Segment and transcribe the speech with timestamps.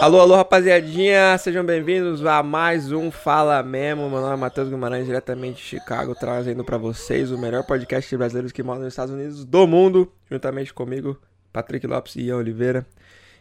[0.00, 4.08] Alô, alô, rapaziadinha, sejam bem-vindos a mais um Fala Memo.
[4.08, 8.16] Meu nome é Matheus Guimarães, diretamente de Chicago, trazendo para vocês o melhor podcast de
[8.16, 11.18] brasileiros que moram nos Estados Unidos do mundo, juntamente comigo,
[11.52, 12.86] Patrick Lopes e Ian Oliveira.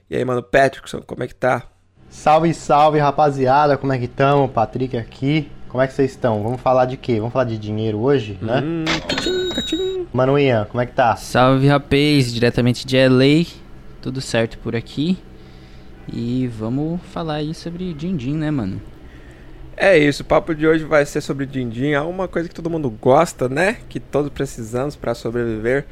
[0.09, 1.63] E aí, mano, Patrickson, como é que tá?
[2.09, 4.47] Salve, salve, rapaziada, como é que estão?
[4.47, 5.51] Patrick aqui.
[5.67, 6.41] Como é que vocês estão?
[6.41, 7.17] Vamos falar de quê?
[7.17, 8.61] Vamos falar de dinheiro hoje, né?
[8.63, 9.92] Hum, catim, catim.
[10.13, 11.15] Mano Ian, como é que tá?
[11.15, 13.47] Salve rapaz, diretamente de LA,
[13.99, 15.17] tudo certo por aqui.
[16.07, 18.79] E vamos falar aí sobre Din Din, né, mano?
[19.75, 22.69] É isso, o papo de hoje vai ser sobre din-din, é uma coisa que todo
[22.69, 23.77] mundo gosta, né?
[23.89, 25.85] Que todos precisamos para sobreviver.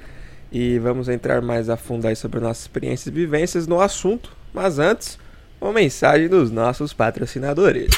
[0.52, 4.38] E vamos entrar mais a fundo aí sobre nossas experiências e vivências no assunto.
[4.54, 5.18] Mas antes,
[5.60, 7.90] uma mensagem dos nossos patrocinadores.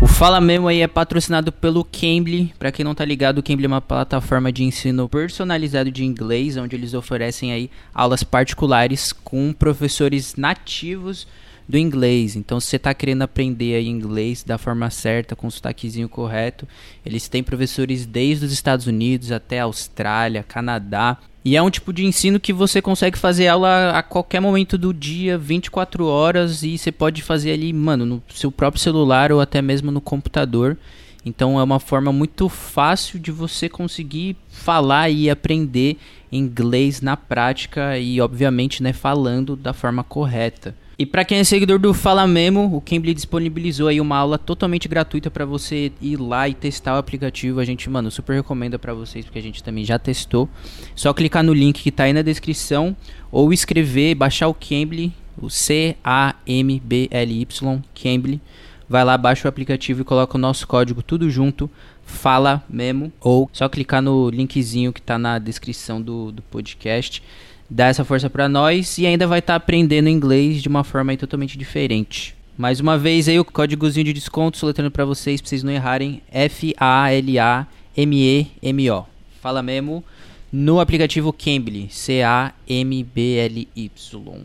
[0.00, 2.54] O Fala Memo aí é patrocinado pelo Cambly.
[2.56, 6.56] Pra quem não tá ligado, o Cambly é uma plataforma de ensino personalizado de inglês,
[6.56, 11.26] onde eles oferecem aí aulas particulares com professores nativos
[11.68, 12.34] do inglês.
[12.34, 16.66] Então, se você tá querendo aprender aí inglês da forma certa, com o sotaquezinho correto,
[17.04, 21.18] eles têm professores desde os Estados Unidos até Austrália, Canadá.
[21.44, 24.92] E é um tipo de ensino que você consegue fazer aula a qualquer momento do
[24.92, 29.60] dia, 24 horas, e você pode fazer ali, mano, no seu próprio celular ou até
[29.60, 30.76] mesmo no computador.
[31.24, 35.98] Então é uma forma muito fácil de você conseguir falar e aprender
[36.30, 40.74] inglês na prática e, obviamente, né, falando da forma correta.
[41.00, 44.88] E para quem é seguidor do Fala Memo, o Cambly disponibilizou aí uma aula totalmente
[44.88, 47.60] gratuita para você ir lá e testar o aplicativo.
[47.60, 50.48] A gente, mano, super recomenda para vocês porque a gente também já testou.
[50.96, 52.96] Só clicar no link que tá aí na descrição
[53.30, 58.40] ou escrever, baixar o Cambly, o C A M B L Y, Cambly.
[58.88, 61.70] Vai lá, baixa o aplicativo e coloca o nosso código tudo junto,
[62.02, 67.22] Fala Memo, ou só clicar no linkzinho que tá na descrição do, do podcast
[67.68, 71.16] dá essa força para nós e ainda vai estar tá aprendendo inglês de uma forma
[71.16, 72.34] totalmente diferente.
[72.56, 76.22] Mais uma vez aí o códigozinho de desconto soletrando para vocês, pra vocês não errarem,
[76.30, 79.04] F A L A M E M O.
[79.40, 80.02] Fala mesmo
[80.50, 84.40] no aplicativo Cambly, C A M B L Y.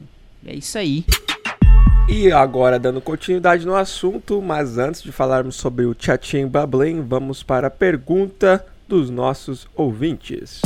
[0.46, 1.06] É isso aí.
[2.08, 7.42] E agora, dando continuidade no assunto, mas antes de falarmos sobre o Tchatchim Bablin, vamos
[7.42, 10.62] para a pergunta dos nossos ouvintes.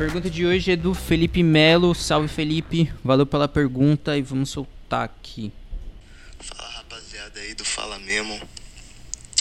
[0.00, 1.94] Pergunta de hoje é do Felipe Melo.
[1.94, 5.52] Salve Felipe, valeu pela pergunta e vamos soltar aqui.
[6.40, 8.40] Fala rapaziada aí do Fala Memo.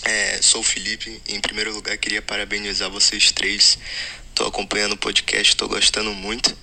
[0.03, 1.21] É, sou o Felipe.
[1.29, 3.79] Em primeiro lugar, queria parabenizar vocês três.
[4.35, 6.53] Tô acompanhando o podcast, tô gostando muito.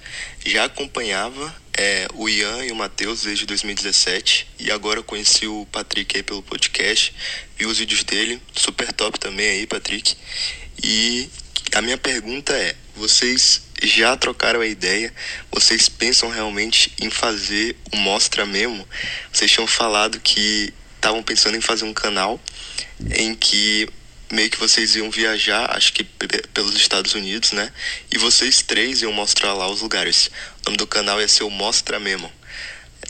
[0.44, 6.18] Já acompanhava é, o Ian e o Matheus desde 2017 e agora conheci o Patrick
[6.18, 7.14] aí pelo podcast,
[7.56, 10.14] vi os vídeos dele, super top também aí, Patrick.
[10.84, 11.30] E
[11.74, 15.12] a minha pergunta é: vocês já trocaram a ideia?
[15.50, 18.86] Vocês pensam realmente em fazer o Mostra Memo?
[19.32, 22.40] Vocês tinham falado que estavam pensando em fazer um canal
[23.14, 23.88] em que
[24.30, 27.70] meio que vocês iam viajar, acho que pelos Estados Unidos, né?
[28.12, 30.30] E vocês três iam mostrar lá os lugares.
[30.62, 32.30] O nome do canal ia ser o Mostra Memo.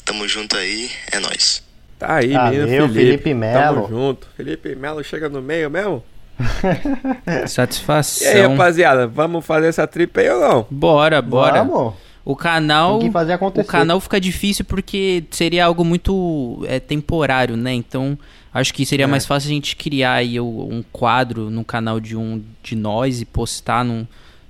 [0.04, 1.62] Tamo junto aí, é nós.
[1.98, 3.04] Tá aí, Ah, menino meu, Felipe.
[3.06, 3.82] Felipe Melo.
[3.82, 4.28] Tamo junto.
[4.36, 6.04] Felipe Melo chega no meio mesmo?
[7.44, 8.28] E Satisfação.
[8.30, 10.66] aí, rapaziada, vamos fazer essa trip aí ou não?
[10.70, 11.62] Bora, bora.
[11.64, 11.94] Vamos.
[12.24, 13.68] O canal, Tem que fazer o acontecer.
[13.70, 17.72] canal fica difícil porque seria algo muito é, temporário, né?
[17.72, 18.18] Então,
[18.52, 19.06] acho que seria É.
[19.06, 23.20] mais fácil a gente criar aí o- um quadro no canal de um de nós
[23.20, 24.04] e postar num,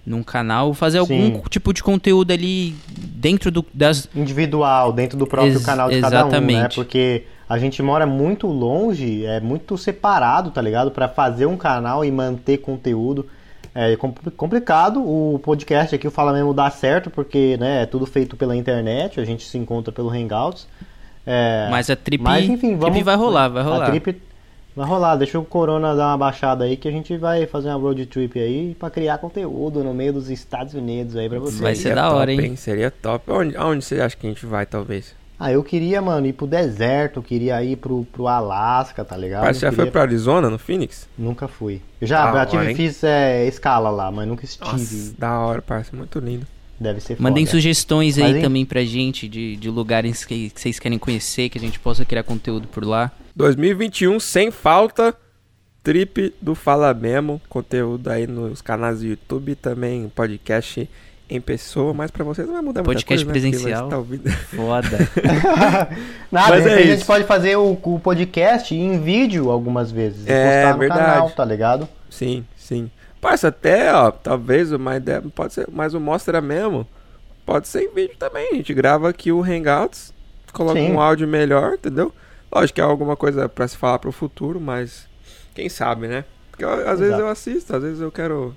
[0.07, 1.43] num canal, fazer algum Sim.
[1.51, 6.17] tipo de conteúdo ali dentro do, das Individual, dentro do próprio Ex- canal de cada
[6.17, 6.27] um, né?
[6.29, 6.75] exatamente.
[6.77, 10.91] Porque a gente mora muito longe, é muito separado, tá ligado?
[10.91, 13.27] Pra fazer um canal e manter conteúdo.
[13.75, 15.01] É compl- complicado.
[15.01, 19.21] O podcast aqui, o Fala Mesmo, dá certo, porque né, é tudo feito pela internet,
[19.21, 20.67] a gente se encontra pelo Hangouts.
[21.27, 23.03] É, Mas a trip, Mas enfim, trip vamos.
[23.03, 23.91] vai rolar, vai A rolar.
[23.91, 24.23] trip
[24.75, 25.17] vai rolar.
[25.17, 28.39] Deixa o Corona dar uma baixada aí que a gente vai fazer uma road trip
[28.41, 31.61] aí pra criar conteúdo no meio dos Estados Unidos aí pra vocês.
[31.61, 32.57] Vai ser Seria da hora, top, hein?
[32.57, 33.31] Seria top.
[33.31, 35.15] Onde, aonde você acha que a gente vai, talvez?
[35.39, 39.43] Ah, eu queria, mano, ir pro deserto, queria ir pro, pro Alasca, tá ligado?
[39.43, 41.07] Parece que já Queria- foi pra Arizona, no Phoenix?
[41.19, 41.83] Nunca fui.
[42.01, 44.71] Eu já, Da já tive, hora, fiz é, escala lá, mas nunca estive.
[44.71, 46.47] Nossa, da hora, parece muito lindo.
[46.81, 47.57] Deve ser Mandem foda.
[47.57, 48.43] sugestões Mas, aí hein?
[48.43, 52.05] também pra gente de, de lugares que, que vocês querem conhecer, que a gente possa
[52.05, 53.11] criar conteúdo por lá.
[53.35, 55.15] 2021, sem falta,
[55.83, 57.41] trip do Fala Memo.
[57.49, 60.89] Conteúdo aí nos canais do YouTube, também podcast
[61.29, 63.51] em pessoa, mas pra vocês não vai mudar muita Podcast coisa, né?
[63.51, 63.99] Porque presencial.
[63.99, 64.89] ouvindo- Foda.
[66.31, 70.27] Nada, Mas é a gente pode fazer o, o podcast em vídeo algumas vezes.
[70.27, 71.01] e É, postar no verdade.
[71.05, 71.89] canal, tá ligado?
[72.11, 72.91] Sim, sim.
[73.21, 76.87] Parça, até, ó, talvez uma ideia, pode ser, mas o Mostra mesmo,
[77.45, 78.51] pode ser em vídeo também.
[78.53, 80.13] A gente grava aqui o Hangouts,
[80.53, 80.93] coloca Sim.
[80.93, 82.13] um áudio melhor, entendeu?
[82.55, 85.07] Lógico que é alguma coisa pra se falar pro futuro, mas
[85.55, 86.25] quem sabe, né?
[86.51, 87.23] Porque eu- às vezes Exato.
[87.23, 88.57] eu assisto, às vezes eu quero.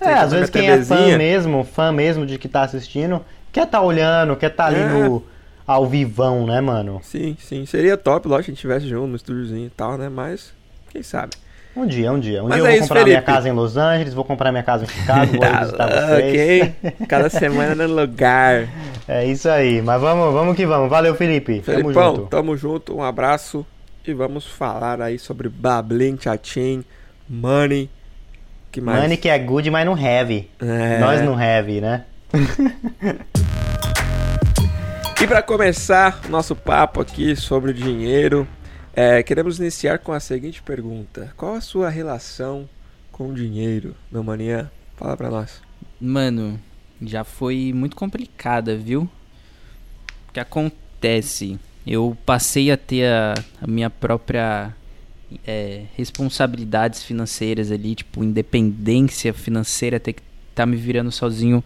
[0.00, 3.80] É, às vezes quem é fã mesmo, fã mesmo de que tá assistindo, quer tá
[3.80, 4.86] olhando, quer tá ali É.
[4.88, 5.24] no
[5.66, 7.00] ao vivão, né, mano?
[7.02, 7.66] Sim, sim.
[7.66, 10.08] Seria top, lógico, que a gente estivesse junto no estúdiozinho e tal, né?
[10.08, 10.52] Mas,
[10.90, 11.32] quem sabe?
[11.76, 12.42] Um dia, um dia.
[12.42, 13.32] Um Mas dia eu é vou isso, comprar minha Felipe.
[13.32, 16.50] casa em Los Angeles, vou comprar minha casa em Chicago, vou Tá visitar vocês.
[16.62, 16.76] hein?
[17.06, 18.66] Cada semana no lugar.
[19.06, 20.88] É isso aí, mas vamos, vamos que vamos.
[20.88, 21.60] Valeu, Felipe.
[21.60, 22.26] Tamo Felipão, junto.
[22.28, 23.64] tamo junto, um abraço
[24.06, 26.82] e vamos falar aí sobre Bablim, Tchatchim,
[27.28, 27.90] Money.
[28.70, 29.02] Que mais?
[29.02, 30.50] Money que é good, mas não heavy.
[30.60, 30.98] É.
[30.98, 32.04] Nós não heavy, né?
[35.20, 38.46] E para começar nosso papo aqui sobre dinheiro,
[38.94, 42.68] é, queremos iniciar com a seguinte pergunta: Qual a sua relação
[43.10, 44.70] com o dinheiro, meu maninha?
[44.96, 45.60] Fala pra nós.
[46.00, 46.60] Mano,
[47.02, 49.08] já foi muito complicada, viu?
[50.28, 51.58] O que acontece?
[51.86, 54.72] Eu passei a ter a, a minha própria
[55.46, 61.62] é, responsabilidades financeiras ali, tipo, independência financeira, ter que estar me virando sozinho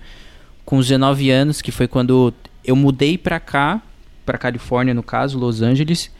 [0.65, 2.33] com os 19 anos, que foi quando
[2.65, 3.83] eu mudei pra cá,
[4.25, 6.11] pra Califórnia no caso, Los Angeles,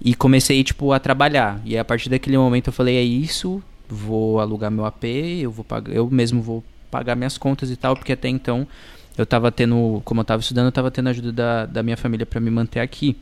[0.00, 1.60] e comecei, tipo, a trabalhar.
[1.64, 5.64] E a partir daquele momento eu falei, é isso, vou alugar meu AP, eu vou
[5.64, 8.66] pagar, eu mesmo vou pagar minhas contas e tal, porque até então
[9.16, 12.26] eu tava tendo, como eu tava estudando, eu tava tendo ajuda da, da minha família
[12.26, 13.16] pra me manter aqui.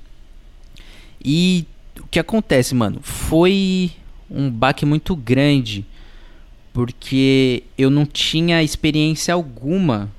[1.25, 1.67] E
[2.01, 3.01] o que acontece, mano?
[3.03, 3.93] Foi
[4.31, 5.85] um baque muito grande,
[6.73, 10.11] porque eu não tinha experiência alguma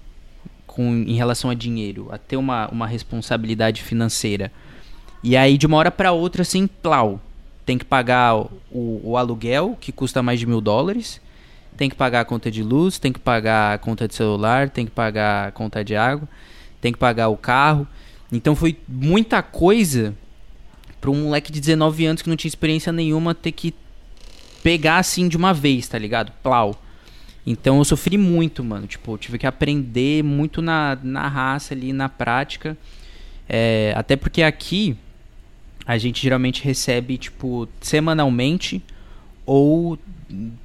[0.66, 4.51] com, em relação a dinheiro, a ter uma, uma responsabilidade financeira.
[5.24, 7.19] E aí, de uma hora pra outra, assim, plau,
[7.66, 8.50] tem que pagar o,
[9.04, 11.19] o aluguel, que custa mais de mil dólares,
[11.75, 14.86] tem que pagar a conta de luz, tem que pagar a conta de celular, tem
[14.86, 16.28] que pagar a conta de água,
[16.80, 17.88] tem que pagar o carro.
[18.31, 20.13] Então foi muita coisa
[21.06, 23.75] para um moleque de 19 anos que não tinha experiência nenhuma ter que
[24.63, 26.31] pegar assim de uma vez, tá ligado?
[26.42, 26.81] Plau.
[27.46, 28.88] Então eu sofri muito, mano.
[28.88, 32.75] Tipo, eu tive que aprender muito na, na raça ali, na prática.
[33.48, 34.98] É, até porque aqui
[35.86, 38.81] a gente geralmente recebe, tipo, semanalmente
[39.46, 40.00] ou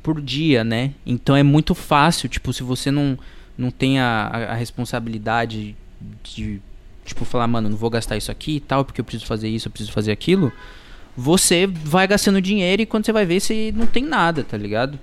[0.03, 0.95] por dia, né?
[1.05, 3.19] Então é muito fácil, tipo, se você não,
[3.59, 5.77] não tem a, a- a responsabilidade
[6.25, 6.63] de,
[7.05, 9.69] tipo, falar, mano, não vou gastar isso aqui e tal, porque eu preciso fazer isso,
[9.69, 10.53] eu preciso fazer aquilo,
[11.17, 14.99] você vai gastando dinheiro e quando você vai ver, você não tem nada, tá ligado?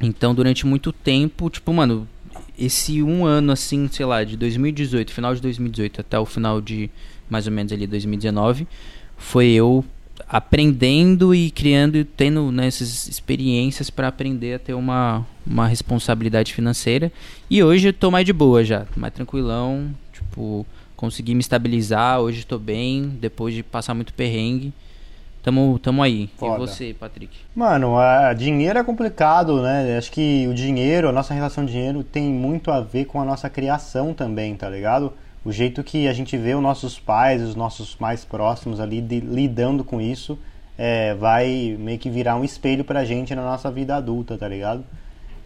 [0.00, 2.06] Então, durante muito tempo, tipo, mano,
[2.58, 6.90] esse um ano assim, sei lá, de 2018, final de 2018 até o final de
[7.28, 8.66] mais ou menos ali 2019,
[9.16, 9.84] foi eu
[10.28, 16.52] aprendendo e criando e tendo né, essas experiências para aprender a ter uma, uma responsabilidade
[16.52, 17.12] financeira.
[17.50, 19.90] E hoje eu tô mais de boa já, mais tranquilão,
[20.34, 20.66] tipo,
[20.96, 24.72] consegui me estabilizar, hoje tô bem, depois de passar muito perrengue.
[25.42, 26.28] Tamo, tamo aí.
[26.38, 26.54] Foda.
[26.56, 27.36] E você, Patrick?
[27.54, 29.96] Mano, a dinheiro é complicado, né?
[29.96, 33.20] Acho que o dinheiro, a nossa relação com o dinheiro tem muito a ver com
[33.20, 35.12] a nossa criação também, tá ligado?
[35.44, 39.20] O jeito que a gente vê os nossos pais, os nossos mais próximos ali de-
[39.20, 40.38] lidando com isso,
[40.78, 44.82] é, vai meio que virar um espelho pra gente na nossa vida adulta, tá ligado?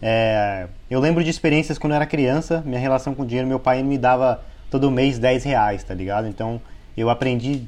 [0.01, 3.59] É, eu lembro de experiências quando eu era criança, minha relação com o dinheiro, meu
[3.59, 6.27] pai me dava todo mês 10 reais, tá ligado?
[6.27, 6.61] Então
[6.95, 7.67] eu aprendi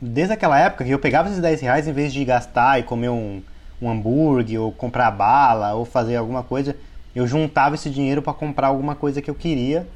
[0.00, 3.08] desde aquela época que eu pegava esses 10 reais em vez de gastar e comer
[3.08, 3.40] um,
[3.80, 6.76] um hambúrguer ou comprar bala ou fazer alguma coisa,
[7.14, 9.86] eu juntava esse dinheiro para comprar alguma coisa que eu queria.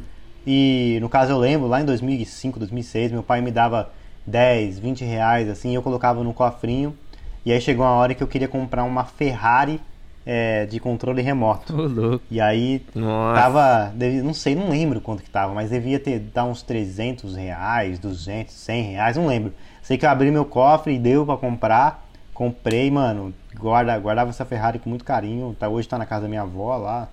[0.46, 3.90] E no caso eu lembro, lá em 2005, 2006, meu pai me dava
[4.26, 6.96] 10, 20 reais assim, eu colocava no cofrinho.
[7.44, 9.80] E aí chegou uma hora que eu queria comprar uma Ferrari
[10.26, 11.72] é, de controle remoto.
[11.74, 12.24] Ô, louco.
[12.28, 13.40] E aí Nossa.
[13.40, 17.36] Tava, devia- não sei, não lembro quanto que tava, mas devia ter dar uns 300
[17.36, 19.54] reais, 200, 100 reais, não lembro.
[19.82, 22.04] Sei que eu abri meu cofre e deu pra comprar,
[22.34, 26.28] comprei, mano, guarda, guardava essa Ferrari com muito carinho, tá, hoje tá na casa da
[26.28, 27.08] minha avó lá.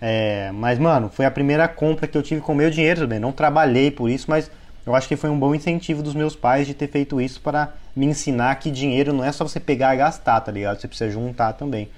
[0.00, 3.32] É, mas, mano, foi a primeira compra que eu tive com meu dinheiro também, não
[3.32, 4.50] trabalhei por isso, mas
[4.86, 7.72] eu acho que foi um bom incentivo dos meus pais de ter feito isso para
[7.94, 10.80] me ensinar que dinheiro não é só você pegar e gastar, tá ligado?
[10.80, 11.88] Você precisa juntar também.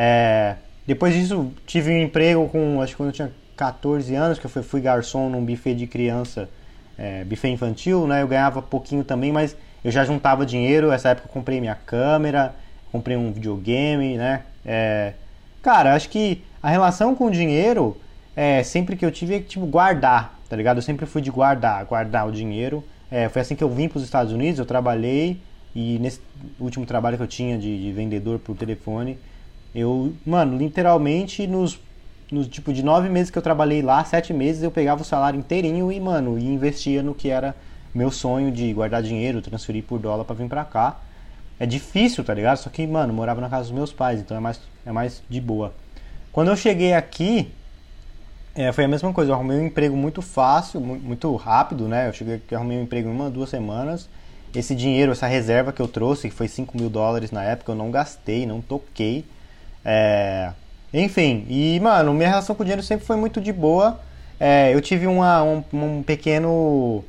[0.00, 0.54] É,
[0.86, 4.50] depois disso, tive um emprego com, acho que quando eu tinha 14 anos, que eu
[4.50, 6.48] fui, fui garçom num buffet de criança,
[6.96, 8.22] é, buffet infantil, né?
[8.22, 10.92] Eu ganhava pouquinho também, mas eu já juntava dinheiro.
[10.92, 12.54] Essa época eu comprei minha câmera,
[12.92, 14.44] comprei um videogame, né?
[14.64, 15.14] É,
[15.60, 18.00] cara, acho que a relação com o dinheiro,
[18.36, 20.76] é, sempre que eu tive, é tipo guardar, tá ligado?
[20.76, 22.84] Eu sempre fui de guardar, guardar o dinheiro.
[23.10, 25.40] É, foi assim que eu vim para os Estados Unidos, eu trabalhei
[25.74, 26.20] e nesse
[26.60, 29.18] último trabalho que eu tinha de, de vendedor por telefone,
[29.78, 31.78] eu, mano, literalmente nos
[32.30, 35.38] no tipo de nove meses que eu trabalhei lá, sete meses eu pegava o salário
[35.38, 37.54] inteirinho e, mano, e investia no que era
[37.94, 40.98] meu sonho de guardar dinheiro, transferir por dólar para vir pra cá.
[41.58, 42.58] É difícil, tá ligado?
[42.58, 45.40] Só que, mano, morava na casa dos meus pais, então é mais, é mais de
[45.40, 45.72] boa.
[46.30, 47.50] Quando eu cheguei aqui,
[48.54, 49.30] é, foi a mesma coisa.
[49.30, 52.08] Eu arrumei um emprego muito fácil, muito rápido, né?
[52.08, 54.08] Eu cheguei aqui, arrumei um emprego em uma, duas semanas.
[54.54, 57.76] Esse dinheiro, essa reserva que eu trouxe, que foi 5 mil dólares na época, eu
[57.76, 59.24] não gastei, não toquei.
[59.90, 60.52] É...
[60.92, 63.98] Enfim, e, mano, minha relação com o dinheiro sempre foi muito de boa.
[64.38, 67.02] É, eu tive uma, um, um pequeno.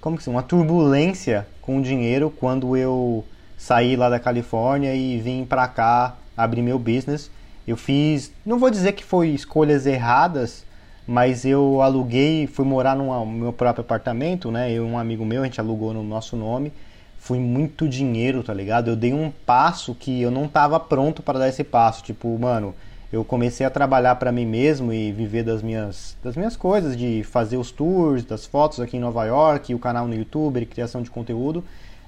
[0.00, 3.22] Como que se Uma turbulência com o dinheiro quando eu
[3.58, 7.30] saí lá da Califórnia e vim pra cá abrir meu business.
[7.68, 10.64] Eu fiz, não vou dizer que foi escolhas erradas,
[11.06, 14.72] mas eu aluguei, fui morar no meu próprio apartamento, né?
[14.72, 16.72] Eu e um amigo meu, a gente alugou no nosso nome.
[17.20, 18.88] Foi muito dinheiro, tá ligado?
[18.88, 22.02] Eu dei um passo que eu não tava pronto para dar esse passo.
[22.02, 22.74] Tipo, mano,
[23.12, 27.22] eu comecei a trabalhar para mim mesmo e viver das minhas, das minhas coisas, de
[27.22, 31.10] fazer os tours, das fotos aqui em Nova York, o canal no YouTube, criação de
[31.10, 31.62] conteúdo.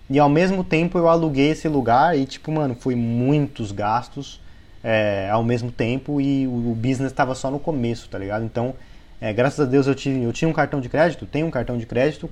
[0.09, 4.41] E ao mesmo tempo eu aluguei esse lugar e, tipo, mano, foi muitos gastos
[4.83, 8.45] é, ao mesmo tempo e o, o business estava só no começo, tá ligado?
[8.47, 8.75] Então,
[9.21, 11.77] é, graças a Deus eu, tive, eu tinha um cartão de crédito, tenho um cartão
[11.77, 12.31] de crédito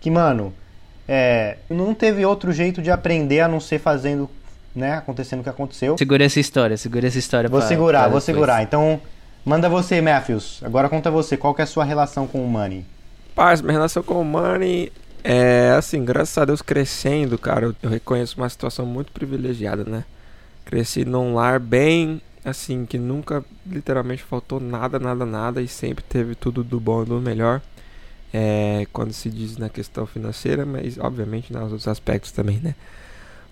[0.00, 0.54] que, mano,
[1.08, 4.28] é, não teve outro jeito de aprender a não ser fazendo,
[4.74, 5.96] né, acontecendo o que aconteceu.
[5.98, 7.48] Segura essa história, segura essa história.
[7.48, 8.62] Vou pra, segurar, pra vou segurar.
[8.62, 9.00] Então,
[9.44, 10.60] manda você, Matthews.
[10.64, 12.84] Agora conta você, qual que é a sua relação com o money?
[13.34, 14.92] Paz, minha relação com o money
[15.22, 20.04] é assim, graças a Deus crescendo, cara, eu, eu reconheço uma situação muito privilegiada, né?
[20.64, 26.34] Cresci num lar bem assim, que nunca literalmente faltou nada, nada, nada e sempre teve
[26.34, 27.62] tudo do bom e do melhor.
[28.36, 32.74] É, quando se diz na questão financeira, mas obviamente nos outros aspectos também, né?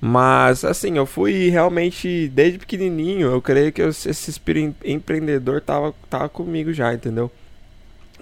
[0.01, 5.95] Mas assim, eu fui realmente desde pequenininho, eu creio que eu, esse espírito empreendedor tava,
[6.11, 7.31] tava comigo já, entendeu?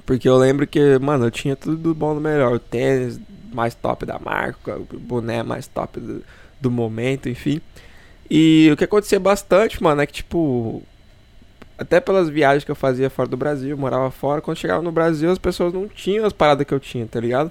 [0.05, 3.19] Porque eu lembro que, mano, eu tinha tudo do bom do melhor, o tênis
[3.50, 6.23] mais top da marca, o boné mais top do,
[6.61, 7.61] do momento, enfim.
[8.31, 10.83] E o que acontecia bastante, mano, é que, tipo,
[11.80, 14.92] até pelas viagens que eu fazia fora do Brasil, eu morava fora, quando chegava no
[14.92, 17.50] Brasil as pessoas não tinham as paradas que eu tinha, tá ligado?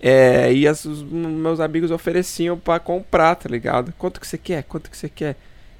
[0.00, 3.92] É, e as, os meus amigos ofereciam para comprar, tá ligado?
[3.98, 4.64] Quanto que você quer?
[4.64, 5.36] Quanto que você quer?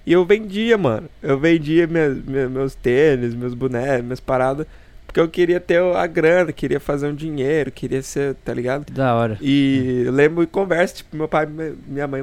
[0.06, 1.09] E eu vendia, mano.
[1.23, 2.18] Eu vendia minhas,
[2.50, 4.66] meus tênis, meus bonés, minhas paradas
[5.14, 8.92] porque eu queria ter a grana, queria fazer um dinheiro, queria ser, tá ligado?
[8.92, 9.38] Da hora.
[9.40, 11.47] E eu lembro em conversa, tipo, meu pai,
[11.87, 12.21] minha mãe,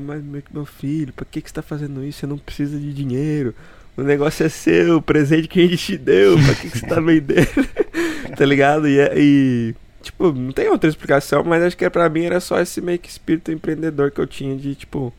[0.51, 2.19] meu filho, por que, que você tá fazendo isso?
[2.19, 3.55] Você não precisa de dinheiro.
[3.97, 6.87] O negócio é seu, o presente que a gente te deu, pra que, que você
[6.87, 7.47] tá vendendo?
[8.37, 8.87] tá ligado?
[8.87, 12.81] E, e, tipo, não tem outra explicação, mas acho que pra mim era só esse
[12.81, 15.13] meio que espírito empreendedor que eu tinha de, tipo,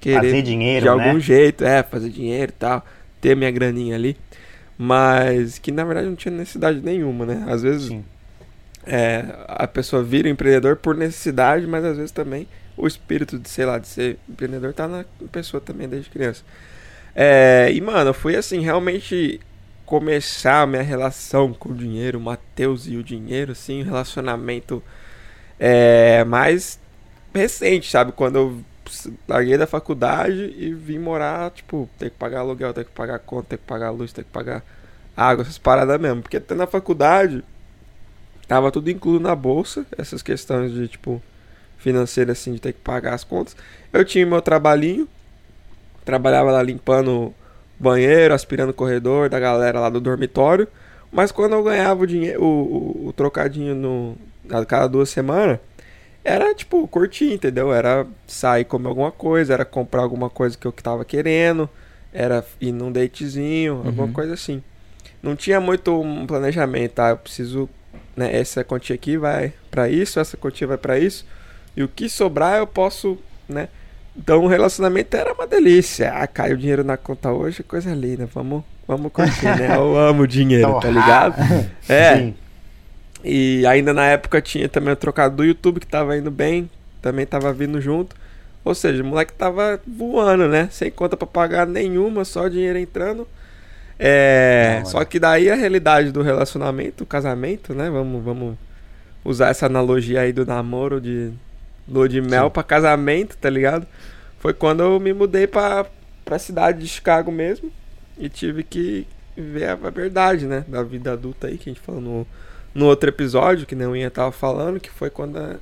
[0.00, 0.20] querer.
[0.20, 1.20] Fazer dinheiro, De algum né?
[1.20, 2.84] jeito, é, fazer dinheiro e tal,
[3.20, 4.16] ter minha graninha ali.
[4.78, 7.44] Mas que na verdade não tinha necessidade nenhuma, né?
[7.48, 7.90] Às vezes
[8.86, 13.64] é, a pessoa vira empreendedor por necessidade, mas às vezes também o espírito de, sei
[13.64, 16.42] lá, de ser empreendedor tá na pessoa também desde criança.
[17.18, 19.40] É, e mano, foi assim, realmente
[19.86, 24.82] começar a minha relação com o dinheiro, o Matheus e o dinheiro, assim, um relacionamento
[25.58, 26.78] é, mais
[27.34, 28.12] recente, sabe?
[28.12, 28.60] Quando eu
[29.26, 33.48] larguei da faculdade e vim morar, tipo, ter que pagar aluguel, ter que pagar conta,
[33.50, 34.62] ter que pagar luz, ter que pagar
[35.16, 36.20] água, essas paradas mesmo.
[36.22, 37.42] Porque até na faculdade
[38.46, 41.22] tava tudo incluído na bolsa, essas questões de, tipo,
[41.78, 43.56] financeira assim, de ter que pagar as contas.
[43.92, 45.08] Eu tinha meu trabalhinho,
[46.06, 47.34] trabalhava lá limpando
[47.78, 50.66] banheiro, aspirando o corredor da galera lá do dormitório.
[51.12, 54.16] Mas quando eu ganhava o dinheiro, o, o, o trocadinho no,
[54.50, 55.58] a cada duas semanas,
[56.24, 57.72] era tipo curtir, entendeu?
[57.72, 61.68] Era sair comer alguma coisa, era comprar alguma coisa que eu tava querendo,
[62.12, 63.86] era ir num datezinho, uhum.
[63.86, 64.62] alguma coisa assim.
[65.22, 67.10] Não tinha muito um planejamento, tá?
[67.10, 67.68] Eu preciso,
[68.16, 71.26] né, essa quantia aqui vai para isso, essa quantia vai para isso,
[71.76, 73.68] e o que sobrar eu posso, né?
[74.16, 76.12] Então o relacionamento era uma delícia.
[76.12, 78.26] Ah, cai o dinheiro na conta hoje, coisa linda.
[78.26, 79.76] Vamos, vamos curtir, né?
[79.76, 81.36] Eu amo dinheiro, tá ligado?
[81.88, 82.16] É.
[82.16, 82.34] Sim.
[83.24, 86.70] E ainda na época tinha também o trocado do YouTube que tava indo bem,
[87.02, 88.16] também tava vindo junto.
[88.64, 90.68] Ou seja, o moleque tava voando, né?
[90.72, 93.26] Sem conta para pagar nenhuma, só dinheiro entrando.
[93.98, 97.88] É, Não, só que daí a realidade do relacionamento, o casamento, né?
[97.90, 98.56] Vamos, vamos
[99.24, 101.32] usar essa analogia aí do namoro de
[101.88, 103.86] lua de mel para casamento, tá ligado?
[104.38, 105.86] Foi quando eu me mudei para
[106.24, 107.70] pra cidade de Chicago mesmo
[108.18, 112.00] e tive que ver a verdade, né, da vida adulta aí que a gente falou
[112.00, 112.26] no
[112.76, 115.56] no outro episódio, que nem o Ian tava falando, que foi quando a,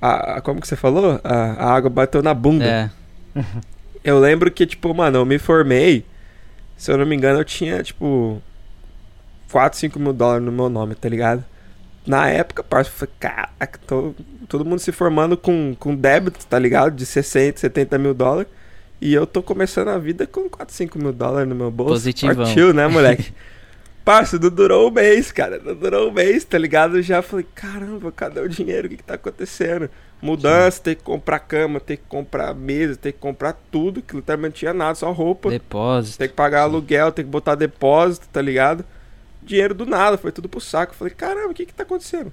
[0.00, 1.18] a, a como que você falou?
[1.24, 2.66] A, a, água bateu na bunda.
[2.66, 2.90] É.
[4.04, 6.04] eu lembro que, tipo, mano, eu me formei,
[6.76, 8.42] se eu não me engano, eu tinha, tipo,
[9.50, 11.42] 4, 5 mil dólares no meu nome, tá ligado?
[12.06, 14.14] Na época, parça, eu falei, caraca, tô,
[14.48, 16.94] todo mundo se formando com, com débito, tá ligado?
[16.94, 18.48] De 60, 70 mil dólares.
[19.00, 21.94] E eu tô começando a vida com 4, 5 mil dólares no meu bolso.
[21.94, 22.44] Positivão.
[22.44, 23.32] Partiu, né, moleque?
[24.04, 25.60] Parça, não durou um mês, cara.
[25.62, 26.98] Não durou um mês, tá ligado?
[26.98, 28.86] Eu já falei, caramba, cadê o dinheiro?
[28.86, 29.90] O que, que tá acontecendo?
[30.22, 34.52] Mudança, tem que comprar cama, tem que comprar mesa, tem que comprar tudo, que literalmente
[34.52, 35.50] não tinha nada, só roupa.
[35.50, 36.18] Depósito.
[36.18, 38.84] Tem que pagar aluguel, tem que botar depósito, tá ligado?
[39.46, 40.92] Dinheiro do nada, foi tudo pro saco.
[40.92, 42.32] Eu falei, caramba, o que que tá acontecendo?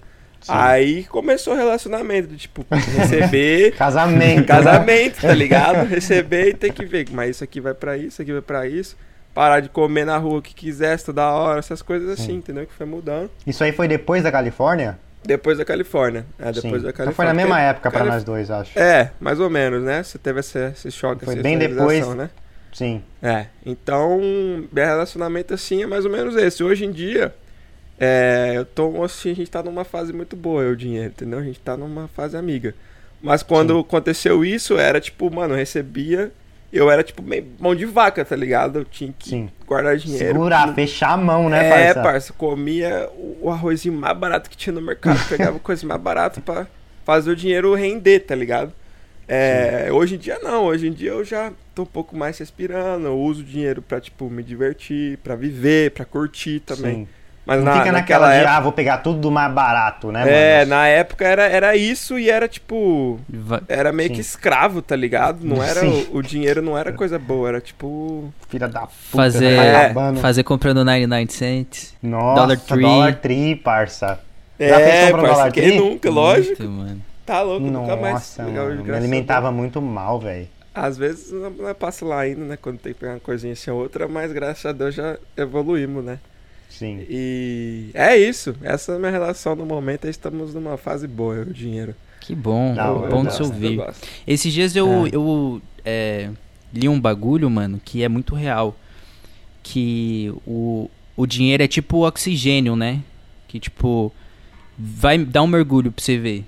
[0.49, 3.71] Aí começou o relacionamento, de, tipo, receber.
[3.77, 4.39] Casamento.
[4.39, 4.43] né?
[4.43, 5.87] casamento, tá ligado?
[5.87, 7.07] Receber e ter que ver.
[7.11, 8.97] Mas isso aqui vai pra isso, isso aqui vai pra isso.
[9.33, 12.67] Parar de comer na rua o que quisesse toda hora, essas coisas assim, entendeu?
[12.67, 13.31] Que foi mudando.
[13.47, 14.99] Isso aí foi depois da Califórnia?
[15.25, 16.25] Depois da Califórnia.
[16.37, 16.69] É, depois Sim.
[16.71, 17.13] da Então Califórnia.
[17.15, 18.77] foi na mesma época pra Calif- nós dois, acho.
[18.77, 20.03] É, mais ou menos, né?
[20.03, 22.05] Você teve esse, esse choque, Foi bem depois.
[22.15, 22.29] né?
[22.73, 23.01] Sim.
[23.21, 24.19] É, então,
[24.71, 26.63] meu relacionamento assim é mais ou menos esse.
[26.63, 27.33] Hoje em dia,
[27.99, 31.39] é, eu tô assim, a gente tá numa fase muito boa, eu o dinheiro, entendeu?
[31.39, 32.75] A gente tá numa fase amiga.
[33.21, 36.31] Mas quando aconteceu isso, era tipo, mano, eu recebia,
[36.73, 38.79] eu era tipo meio mão de vaca, tá ligado?
[38.79, 39.49] Eu tinha que Sim.
[39.65, 40.25] guardar dinheiro.
[40.25, 42.01] Segurar, fechar a mão, né, é, parça?
[42.01, 43.09] parça, comia
[43.41, 46.67] o arrozinho mais barato que tinha no mercado, pegava coisa mais barata pra
[47.05, 48.73] fazer o dinheiro render, tá ligado?
[49.25, 53.07] É, hoje em dia não, hoje em dia eu já tô um pouco mais respirando,
[53.07, 56.95] eu uso o dinheiro pra, tipo, me divertir, pra viver, pra curtir também.
[56.95, 57.07] Sim.
[57.45, 60.13] Mas Não na, fica naquela naquela de, época, ah, vou pegar tudo do mais barato,
[60.13, 60.69] né, é, mano?
[60.69, 63.19] na época era, era isso e era tipo,
[63.67, 64.15] era meio Sim.
[64.15, 65.43] que escravo, tá ligado?
[65.45, 69.57] Não era, o, o dinheiro não era coisa boa, era tipo, Filha da puta, Fazer,
[69.57, 70.15] tá É.
[70.21, 71.93] fazer comprando 99 cents.
[72.01, 72.81] Nossa, Dollar Tree.
[72.81, 74.19] Dollar Tree, parça.
[74.57, 75.77] Já é, parça, Dollar quem Tree?
[75.77, 77.01] nunca, lógico, Muito, mano.
[77.25, 78.13] tá louco, nunca mais.
[78.13, 80.47] Nossa, legal, mano, me alimentava muito mal, velho.
[80.73, 82.57] Às vezes não não é passa lá ainda, né?
[82.57, 86.03] Quando tem que pegar uma coisinha assim ou outra, mas graças a Deus já evoluímos,
[86.03, 86.19] né?
[86.69, 87.05] Sim.
[87.07, 88.55] E é isso.
[88.63, 90.05] Essa é a minha relação no momento.
[90.05, 91.93] aí Estamos numa fase boa, o dinheiro.
[92.19, 93.79] Que bom, hora, bom de se ouvir.
[94.25, 95.09] Esses dias eu, É.
[95.11, 96.29] eu é,
[96.73, 98.75] li um bagulho, mano, que é muito real.
[99.61, 103.01] Que o, o dinheiro é tipo oxigênio, né?
[103.47, 104.11] Que tipo,
[104.77, 106.43] vai dar um mergulho pra você ver.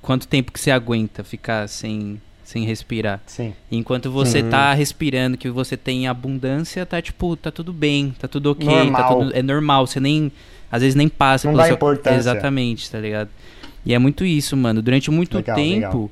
[0.00, 2.20] Quanto tempo que você aguenta ficar sem,
[2.52, 3.20] sem respirar.
[3.26, 3.54] Sim.
[3.70, 4.48] Enquanto você Sim.
[4.50, 8.72] tá respirando, que você tem abundância, tá tipo, tá tudo bem, tá tudo ok, tá
[8.84, 9.18] Normal.
[9.18, 10.30] tudo, é normal, você nem,
[10.70, 12.16] às vezes nem passa Não dá sua- importância.
[12.18, 13.30] Exatamente, tá ligado?
[13.84, 14.80] E é muito isso, mano.
[14.82, 16.10] Durante muito Legal, tempo, legal.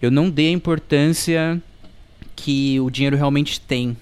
[0.00, 1.60] eu não dei a importância
[2.34, 3.96] que o dinheiro realmente tem.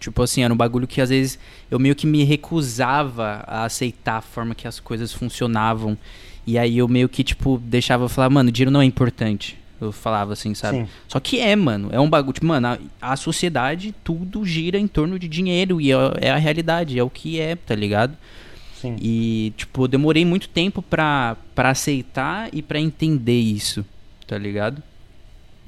[0.00, 1.38] Tipo assim, era um bagulho que às vezes
[1.70, 5.98] eu meio que me recusava a aceitar a forma que as coisas funcionavam.
[6.46, 9.58] E aí eu meio que, tipo, deixava falar, mano, dinheiro não é importante.
[9.80, 10.78] Eu falava assim, sabe?
[10.78, 10.88] Sim.
[11.06, 11.88] Só que é, mano.
[11.92, 12.32] É um bagulho.
[12.32, 15.80] Tipo, mano, a, a sociedade, tudo gira em torno de dinheiro.
[15.80, 18.16] E é, é a realidade, é o que é, tá ligado?
[18.80, 18.96] Sim.
[19.00, 23.84] E, tipo, eu demorei muito tempo pra, pra aceitar e pra entender isso,
[24.26, 24.82] tá ligado?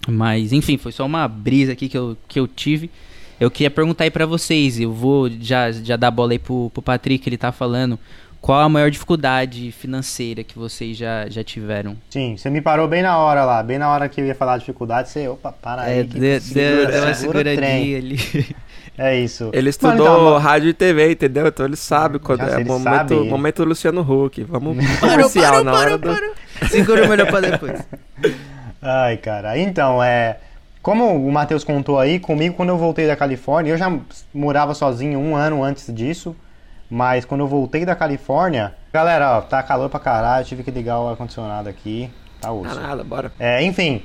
[0.08, 2.90] Mas, enfim, foi só uma brisa aqui que eu, que eu tive.
[3.38, 6.70] Eu queria perguntar aí pra vocês, eu vou já, já dar a bola aí pro,
[6.70, 7.98] pro Patrick, ele tá falando.
[8.40, 11.96] Qual a maior dificuldade financeira que vocês já, já tiveram?
[12.08, 14.54] Sim, você me parou bem na hora lá, bem na hora que eu ia falar
[14.56, 16.00] de dificuldade, você, opa, para aí.
[16.00, 18.18] É, que deu, segura- deu uma seguradinha ali.
[18.98, 19.44] É isso.
[19.44, 21.46] Ele Mano, estudou então, rádio e TV, entendeu?
[21.46, 22.82] Então ele sabe quando Já é momento,
[23.14, 23.14] sabe.
[23.14, 24.42] momento Luciano Huck.
[24.44, 26.08] Vamos comercial na hora parou, do...
[26.20, 26.34] parou.
[26.68, 27.80] Segura o melhor pra depois.
[28.82, 29.56] Ai, cara.
[29.58, 30.36] Então, é.
[30.82, 33.90] Como o Matheus contou aí, comigo quando eu voltei da Califórnia, eu já
[34.34, 36.36] morava sozinho um ano antes disso.
[36.90, 40.98] Mas quando eu voltei da Califórnia, galera, ó, tá calor pra caralho, tive que ligar
[40.98, 42.10] o ar-condicionado aqui.
[42.40, 42.76] Tá osso.
[42.76, 43.32] Ah, nada, bora.
[43.38, 44.02] É, enfim,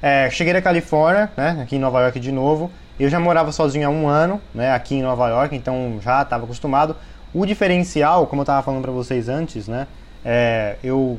[0.00, 2.70] é, cheguei da Califórnia, né, aqui em Nova York de novo.
[2.98, 6.44] Eu já morava sozinho há um ano, né, aqui em Nova York, então já estava
[6.44, 6.94] acostumado.
[7.34, 9.88] O diferencial, como eu estava falando para vocês antes, né,
[10.24, 11.18] é, eu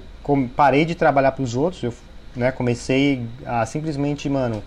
[0.56, 1.94] parei de trabalhar para os outros, eu
[2.36, 4.64] né, comecei a simplesmente, mano,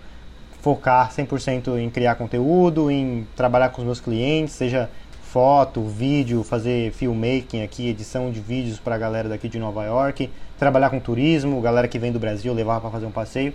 [0.61, 4.89] focar 100% em criar conteúdo, em trabalhar com os meus clientes, seja
[5.33, 10.29] foto, vídeo, fazer filmmaking aqui, edição de vídeos para a galera daqui de Nova York,
[10.59, 13.51] trabalhar com turismo, galera que vem do Brasil, eu levava para fazer um passeio.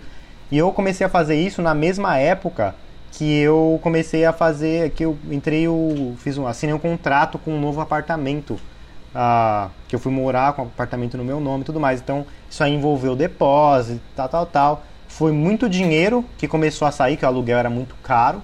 [0.51, 2.75] E eu comecei a fazer isso na mesma época
[3.13, 7.51] que eu comecei a fazer, que eu entrei, eu fiz um, assinei um contrato com
[7.51, 8.59] um novo apartamento,
[9.15, 12.01] ah, que eu fui morar com um apartamento no meu nome e tudo mais.
[12.01, 14.83] Então, isso aí envolveu depósito, tal, tal, tal.
[15.07, 18.43] Foi muito dinheiro que começou a sair, que o aluguel era muito caro.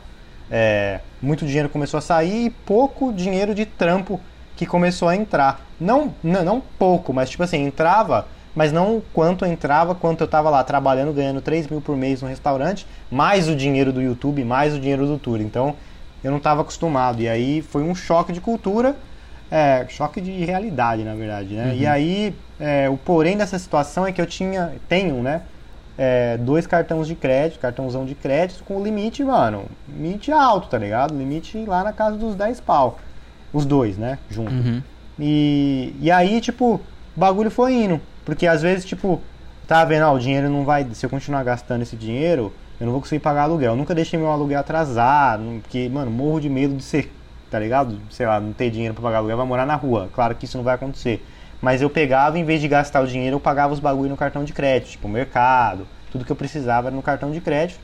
[0.50, 5.68] É, muito dinheiro começou a sair e pouco dinheiro de trampo que começou a entrar.
[5.80, 10.50] Não, não, não pouco, mas tipo assim, entrava, mas não quanto entrava, quanto eu tava
[10.50, 14.74] lá trabalhando, ganhando 3 mil por mês no restaurante, mais o dinheiro do YouTube, mais
[14.74, 15.42] o dinheiro do tour.
[15.42, 15.78] Então
[16.24, 17.22] eu não estava acostumado.
[17.22, 19.02] E aí foi um choque de cultura.
[19.50, 21.76] é, choque de realidade, na verdade, né?
[21.76, 25.48] E aí, é, o porém dessa situação é que eu tinha, tenho, né?
[25.98, 31.18] É, dois cartões de crédito, cartãozão de crédito com limite, mano, limite alto, tá ligado?
[31.18, 33.00] Limite lá na casa dos 10 pau.
[33.54, 34.20] Os dois, né?
[34.30, 34.52] Junto.
[34.52, 34.82] Uhum.
[35.18, 38.02] E, e aí, tipo, o bagulho foi indo.
[38.26, 39.22] Porque às vezes, tipo,
[39.68, 40.86] tá vendo, ó, o dinheiro não vai.
[40.94, 43.72] Se eu continuar gastando esse dinheiro, eu não vou conseguir pagar aluguel.
[43.72, 47.14] Eu nunca deixei meu aluguel atrasar, porque, mano, morro de medo de ser,
[47.50, 47.98] tá ligado?
[48.10, 50.10] Sei lá, não ter dinheiro pra pagar aluguel, vai morar na rua.
[50.14, 51.26] Claro que isso não vai acontecer.
[51.66, 54.44] Mas eu pegava, em vez de gastar o dinheiro, eu pagava os bagulho no cartão
[54.44, 57.80] de crédito, tipo, mercado, tudo que eu precisava era no cartão de crédito.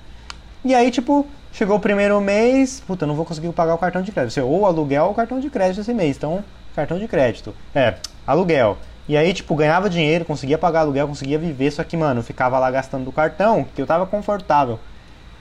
[0.64, 4.12] E aí, tipo, chegou o primeiro mês, puta, não vou conseguir pagar o cartão de
[4.12, 4.40] crédito.
[4.42, 6.16] Ou aluguel ou cartão de crédito esse mês.
[6.16, 6.44] Então,
[6.76, 7.56] cartão de crédito.
[7.74, 7.96] É,
[8.28, 8.78] aluguel.
[9.10, 12.70] E aí, tipo, ganhava dinheiro, conseguia pagar aluguel, conseguia viver, só que, mano, ficava lá
[12.70, 14.80] gastando do cartão, que eu tava confortável.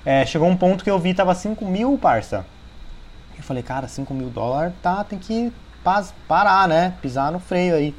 [0.03, 2.46] É, chegou um ponto que eu vi, tava 5 mil, parça.
[3.37, 5.53] Eu falei, cara, 5 mil dólares, tá, tem que
[6.26, 6.94] parar, né?
[7.03, 7.94] Pisar no freio aí.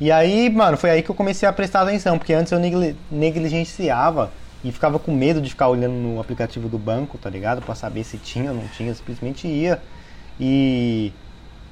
[0.00, 3.04] E aí, mano, foi aí que eu comecei a prestar atenção, porque antes eu negli-
[3.10, 4.32] negligenciava
[4.62, 7.62] e ficava com medo de ficar olhando no aplicativo do banco, tá ligado?
[7.62, 9.84] Pra saber se tinha ou não tinha, simplesmente ia.
[10.38, 11.18] E.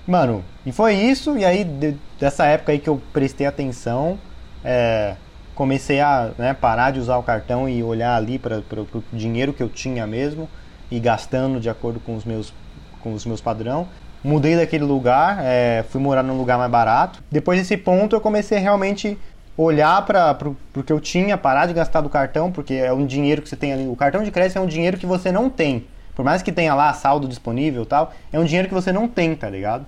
[0.06, 4.20] Mano, e foi isso, e aí de- dessa época aí que eu prestei atenção,
[4.62, 5.18] é,
[5.54, 9.62] comecei a né, parar de usar o cartão e olhar ali para o dinheiro que
[9.62, 10.50] eu tinha mesmo
[10.90, 12.54] e gastando de acordo com os meus,
[13.00, 13.90] com os meus padrão.
[14.26, 17.22] Mudei daquele lugar, é, fui morar num lugar mais barato.
[17.30, 19.16] Depois desse ponto eu comecei a realmente
[19.56, 20.36] olhar para
[20.74, 23.54] o que eu tinha, parar de gastar do cartão, porque é um dinheiro que você
[23.54, 23.86] tem ali.
[23.86, 25.86] O cartão de crédito é um dinheiro que você não tem.
[26.12, 29.06] Por mais que tenha lá saldo disponível e tal, é um dinheiro que você não
[29.06, 29.86] tem, tá ligado?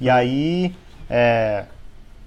[0.00, 0.72] E aí,
[1.10, 1.64] é,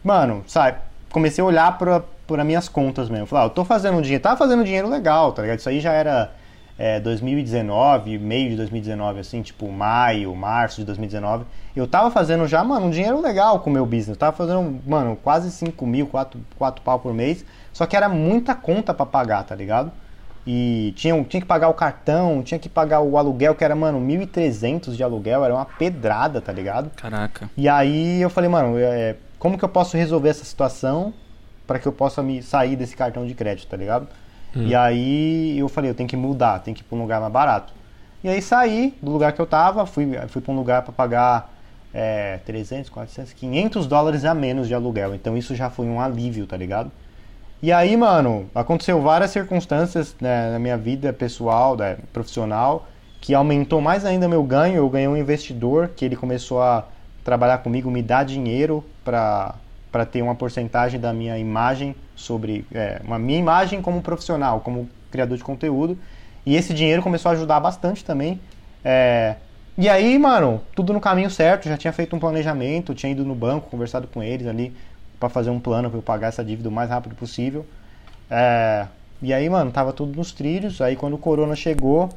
[0.04, 0.80] mano, sabe,
[1.14, 3.26] comecei a olhar para minhas contas mesmo.
[3.26, 5.60] Falei, ah, eu tô fazendo um dinheiro, tava fazendo dinheiro legal, tá ligado?
[5.60, 6.30] Isso aí já era
[6.78, 11.46] é, 2019, meio de 2019, assim, tipo maio, março de 2019.
[11.76, 14.10] Eu tava fazendo já, mano, um dinheiro legal com o meu business.
[14.10, 17.46] Eu tava fazendo, mano, quase 5 mil, 4, 4 pau por mês.
[17.72, 19.92] Só que era muita conta para pagar, tá ligado?
[20.46, 24.00] E tinha, tinha que pagar o cartão, tinha que pagar o aluguel, que era, mano,
[24.00, 26.90] 1.300 de aluguel, era uma pedrada, tá ligado?
[26.98, 27.50] Caraca.
[27.56, 31.14] E aí eu falei, mano, é, como que eu posso resolver essa situação
[31.66, 34.08] para que eu possa me sair desse cartão de crédito, tá ligado?
[34.62, 37.32] E aí eu falei, eu tenho que mudar, tenho que ir para um lugar mais
[37.32, 37.74] barato.
[38.24, 41.54] E aí saí do lugar que eu tava, fui, fui para um lugar para pagar
[41.94, 45.14] é, 300, 400, 500 dólares a menos de aluguel.
[45.14, 46.92] Então isso já foi um alívio, tá ligado?
[47.62, 52.88] E aí, mano, aconteceu várias circunstâncias né, na minha vida pessoal, né, profissional,
[53.22, 54.76] que aumentou mais ainda meu ganho.
[54.76, 56.86] Eu ganhei um investidor que ele começou a
[57.24, 59.56] trabalhar comigo, me dar dinheiro para
[59.94, 64.90] para ter uma porcentagem da minha imagem sobre é, uma minha imagem como profissional, como
[65.12, 65.98] criador de conteúdo.
[66.46, 68.40] E esse dinheiro começou a ajudar bastante também.
[68.84, 69.36] É,
[69.78, 71.68] e aí, mano, tudo no caminho certo.
[71.68, 74.74] Já tinha feito um planejamento, tinha ido no banco, conversado com eles ali
[75.20, 77.66] para fazer um plano para eu pagar essa dívida o mais rápido possível.
[78.30, 78.88] É,
[79.22, 80.82] e aí, mano, tava tudo nos trilhos.
[80.82, 82.10] Aí quando o corona chegou,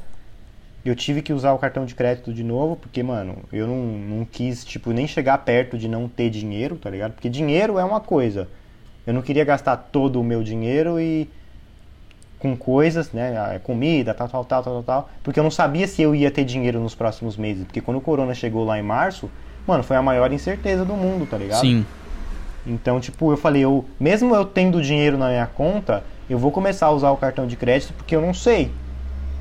[0.85, 4.24] eu tive que usar o cartão de crédito de novo, porque, mano, eu não, não
[4.24, 7.12] quis, tipo, nem chegar perto de não ter dinheiro, tá ligado?
[7.12, 8.48] Porque dinheiro é uma coisa.
[9.07, 11.29] Eu não queria gastar todo o meu dinheiro e
[12.38, 13.59] com coisas, né?
[13.61, 15.11] Comida, tal, tal, tal, tal, tal, tal.
[15.23, 17.64] Porque eu não sabia se eu ia ter dinheiro nos próximos meses.
[17.64, 19.31] Porque quando o corona chegou lá em março,
[19.66, 21.61] mano, foi a maior incerteza do mundo, tá ligado?
[21.61, 21.87] Sim.
[22.66, 26.87] Então, tipo, eu falei, eu, mesmo eu tendo dinheiro na minha conta, eu vou começar
[26.87, 28.64] a usar o cartão de crédito porque eu não sei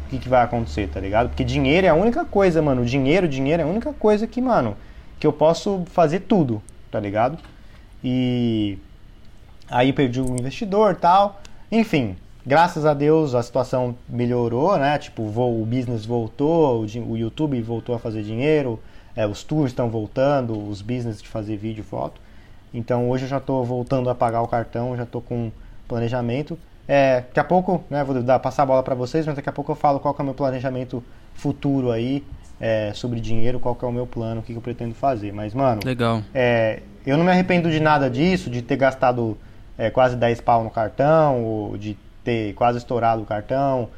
[0.06, 1.30] o que, que vai acontecer, tá ligado?
[1.30, 2.86] Porque dinheiro é a única coisa, mano.
[2.86, 4.78] Dinheiro, dinheiro é a única coisa que, mano,
[5.20, 7.40] que eu posso fazer tudo, tá ligado?
[8.04, 8.78] E
[9.70, 11.42] aí perdi o investidor tal.
[11.72, 14.98] Enfim, graças a Deus a situação melhorou, né?
[14.98, 18.80] Tipo, o business voltou, o, o YouTube voltou a fazer dinheiro,
[19.16, 22.22] é, os tours estão voltando, os business de fazer vídeo e foto.
[22.74, 25.52] Então hoje eu já estou voltando a pagar o cartão, já estou com
[25.88, 26.58] planejamento.
[26.88, 29.52] É, daqui a pouco, né, vou dar, passar a bola para vocês, mas daqui a
[29.52, 32.24] pouco eu falo qual que é o meu planejamento futuro aí,
[32.60, 35.34] é, sobre dinheiro, qual que é o meu plano, o que, que eu pretendo fazer.
[35.34, 36.22] Mas, mano, Legal.
[36.34, 39.38] é, eu não me arrependo de nada disso, de ter gastado
[39.78, 43.90] é, quase 10 pau no cartão, ou de ter quase estourado o cartão.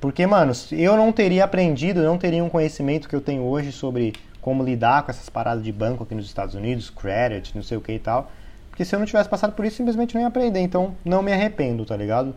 [0.00, 4.12] Porque, mano, eu não teria aprendido, não teria um conhecimento que eu tenho hoje sobre
[4.40, 7.80] como lidar com essas paradas de banco aqui nos Estados Unidos, credit, não sei o
[7.80, 8.30] que e tal.
[8.70, 10.60] Porque se eu não tivesse passado por isso, simplesmente não ia aprender.
[10.60, 12.34] Então, não me arrependo, tá ligado?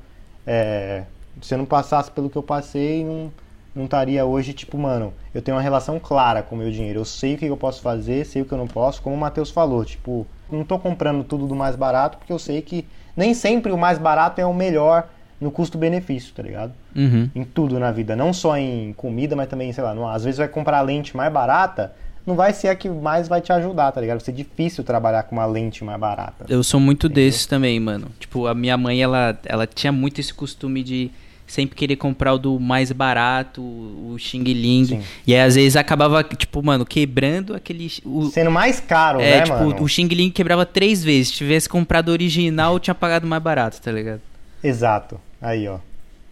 [0.48, 1.04] É,
[1.41, 3.32] se eu não passasse pelo que eu passei, não,
[3.76, 7.02] não estaria hoje, tipo, mano, eu tenho uma relação clara com o meu dinheiro.
[7.02, 9.19] Eu sei o que eu posso fazer, sei o que eu não posso, como o
[9.19, 12.86] Matheus falou, tipo, não tô comprando tudo do mais barato, porque eu sei que
[13.16, 15.08] nem sempre o mais barato é o melhor
[15.40, 16.74] no custo-benefício, tá ligado?
[16.96, 17.30] Uhum.
[17.34, 20.38] Em tudo na vida, não só em comida, mas também, sei lá, no- às vezes
[20.38, 21.94] vai comprar lente mais barata,
[22.26, 24.18] não vai ser a que mais vai te ajudar, tá ligado?
[24.18, 26.46] Vai ser difícil trabalhar com uma lente mais barata.
[26.50, 28.08] Eu sou muito desses também, mano.
[28.20, 31.10] Tipo, a minha mãe, ela, ela tinha muito esse costume de
[31.52, 34.86] sempre querer comprar o do mais barato, o Xing Ling.
[34.86, 35.02] Sim.
[35.26, 37.92] E aí, às vezes, acabava, tipo, mano, quebrando aquele...
[38.06, 39.82] O, Sendo mais caro, é, né, tipo, mano?
[39.82, 41.30] o Xing Ling quebrava três vezes.
[41.30, 44.22] Se tivesse comprado o original, tinha pagado mais barato, tá ligado?
[44.64, 45.20] Exato.
[45.42, 45.80] Aí, ó.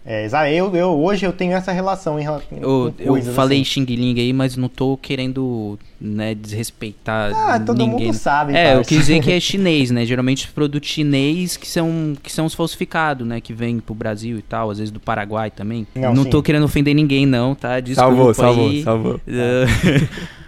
[0.09, 3.83] É, eu, eu, hoje eu tenho essa relação em relação Eu, eu falei assim.
[3.85, 8.05] Xing Ling aí, mas não tô querendo, né, desrespeitar Ah, todo ninguém.
[8.07, 10.05] mundo sabe, É, eu quis dizer que é chinês, né?
[10.05, 13.41] Geralmente os produtos chinês que são, que são os falsificados, né?
[13.41, 15.85] Que vem pro Brasil e tal, às vezes do Paraguai também.
[15.93, 16.29] Não, Não, sim.
[16.29, 17.81] tô querendo ofender ninguém, não, tá?
[17.81, 18.83] Desculpa Salvou, salvou, aí.
[18.83, 19.15] salvou.
[19.15, 20.07] Uh,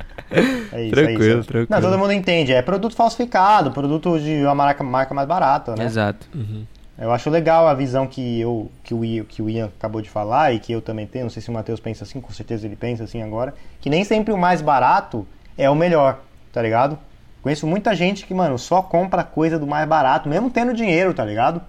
[0.71, 1.47] É isso, Tranquilo, é isso.
[1.47, 1.67] tranquilo.
[1.69, 2.53] Não, todo mundo entende.
[2.53, 5.83] É produto falsificado, produto de uma marca, marca mais barata, né?
[5.85, 6.27] Exato.
[7.01, 10.09] Eu acho legal a visão que, eu, que, o Ian, que o Ian acabou de
[10.09, 11.25] falar e que eu também tenho.
[11.25, 13.53] Não sei se o Matheus pensa assim, com certeza ele pensa assim agora.
[13.79, 15.25] Que nem sempre o mais barato
[15.57, 16.19] é o melhor,
[16.51, 16.99] tá ligado?
[17.41, 21.23] Conheço muita gente que, mano, só compra coisa do mais barato, mesmo tendo dinheiro, tá
[21.23, 21.61] ligado?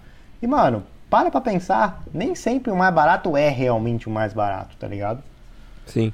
[0.43, 4.77] E, mano, para pra pensar, nem sempre o mais barato é realmente o mais barato,
[4.77, 5.23] tá ligado?
[5.87, 6.13] Sim.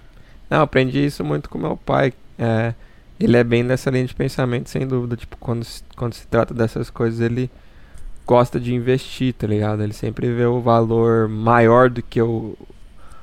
[0.50, 2.12] Não, aprendi isso muito com meu pai.
[2.38, 2.74] É,
[3.18, 5.16] ele é bem dessa linha de pensamento, sem dúvida.
[5.16, 7.50] Tipo, quando, quando se trata dessas coisas, ele
[8.26, 9.82] gosta de investir, tá ligado?
[9.82, 12.56] Ele sempre vê o valor maior do que o,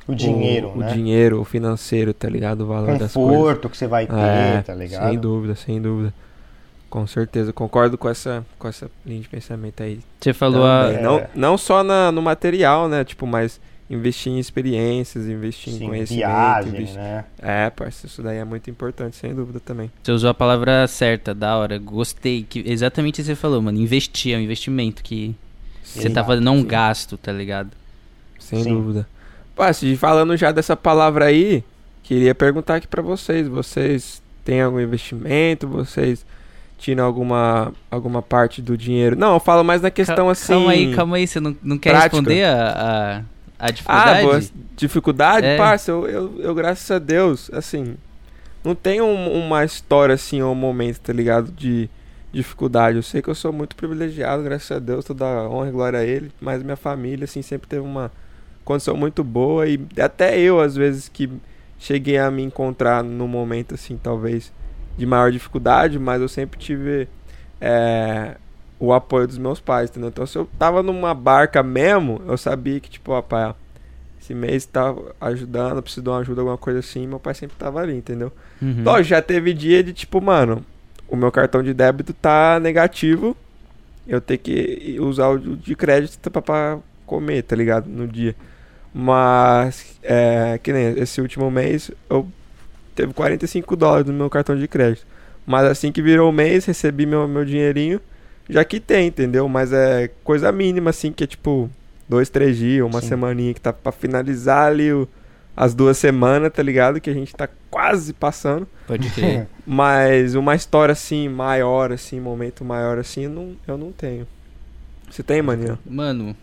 [0.07, 0.89] O dinheiro, o, né?
[0.89, 2.61] o dinheiro, o financeiro, tá ligado?
[2.61, 3.13] O valor das coisas.
[3.13, 5.09] Conforto que você vai ter, É, tá ligado?
[5.09, 6.13] sem dúvida, sem dúvida.
[6.89, 9.99] Com certeza, concordo com essa, com essa linha de pensamento aí.
[10.21, 10.83] Você falou a.
[10.83, 10.97] também.
[10.99, 11.01] É.
[11.01, 13.03] Não, não só na, no material, né?
[13.03, 13.59] Tipo, mas
[13.93, 16.27] investir em experiências, investir em Sim, conhecimento.
[16.27, 17.25] viagem, investir- né?
[17.41, 19.91] É, parceiro, isso daí é muito importante, sem dúvida também.
[20.01, 21.77] Você usou a palavra certa, da hora.
[21.77, 22.43] Gostei.
[22.43, 23.77] Que, exatamente o que você falou, mano.
[23.79, 25.35] Investir, é um investimento que
[25.83, 26.67] você tá fazendo, não um sim.
[26.67, 27.69] gasto, tá ligado?
[28.39, 28.73] Sem Sim.
[28.73, 29.07] dúvida.
[29.55, 31.63] Parceiro, falando já dessa palavra aí,
[32.01, 33.47] queria perguntar aqui pra vocês.
[33.47, 35.67] Vocês têm algum investimento?
[35.67, 36.25] Vocês
[36.77, 39.15] tiram alguma, alguma parte do dinheiro?
[39.15, 40.53] Não, eu falo mais na questão assim...
[40.53, 41.27] Calma aí, calma aí.
[41.27, 42.17] Você não, não quer prática.
[42.17, 42.71] responder a,
[43.19, 43.21] a,
[43.63, 44.21] a Ah, dificuldade?
[44.21, 44.41] boa,
[44.75, 45.57] dificuldade, É.
[45.57, 47.95] parça, eu, eu, eu, graças a Deus, assim,
[48.63, 51.89] não tenho um- uma história assim ou um momento, tá ligado, de
[52.31, 52.97] dificuldade.
[52.97, 56.03] Eu sei que eu sou muito privilegiado, graças a Deus, toda honra e glória a
[56.03, 58.11] ele, mas minha família, assim, sempre teve uma
[58.65, 61.29] condição muito boa e até eu, às vezes, que
[61.79, 64.51] cheguei a me encontrar num momento, assim, talvez
[64.97, 67.07] de maior dificuldade, mas eu sempre tive
[67.61, 68.35] é,
[68.83, 70.09] o apoio dos meus pais, entendeu?
[70.09, 73.55] Então, se eu tava numa barca mesmo, eu sabia que, tipo, ó, pai,
[74.21, 77.79] esse mês tá ajudando, preciso de uma ajuda, alguma coisa assim, meu pai sempre tava
[77.79, 78.29] ali, entendeu?
[78.61, 78.83] Uhum.
[78.83, 80.65] Lógico, já teve dia de, tipo, mano,
[81.07, 83.37] o meu cartão de débito tá negativo,
[84.05, 87.87] eu ter que usar o de crédito pra, pra comer, tá ligado?
[87.87, 88.35] No dia.
[88.93, 92.27] Mas, é, que nem esse último mês, eu
[92.93, 95.07] teve 45 dólares no meu cartão de crédito.
[95.45, 98.01] Mas assim que virou o mês, recebi meu, meu dinheirinho,
[98.49, 99.47] já que tem, entendeu?
[99.47, 101.69] Mas é coisa mínima, assim, que é tipo
[102.07, 103.07] dois, três dias, uma Sim.
[103.09, 105.07] semaninha que tá pra finalizar ali o-
[105.55, 106.99] as duas semanas, tá ligado?
[106.99, 108.67] Que a gente tá quase passando.
[108.87, 109.47] Pode crer.
[109.65, 114.27] Mas uma história assim, maior, assim, momento maior assim, eu não, eu não tenho.
[115.09, 115.77] Você tem, maninho?
[115.85, 116.35] Mano,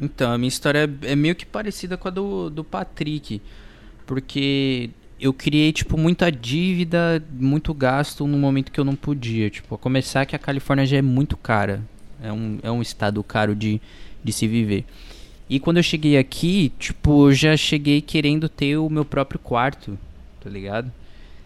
[0.00, 3.42] então, a minha história é é meio que parecida com a do, do Patrick.
[4.06, 9.48] Porque eu criei, tipo, muita dívida, muito gasto no momento que eu não podia.
[9.48, 11.82] Tipo, a começar que a Califórnia já é muito cara.
[12.22, 13.80] É um, é um estado caro de,
[14.22, 14.84] de se viver.
[15.48, 19.98] E quando eu cheguei aqui, tipo, eu já cheguei querendo ter o meu próprio quarto,
[20.42, 20.90] tá ligado?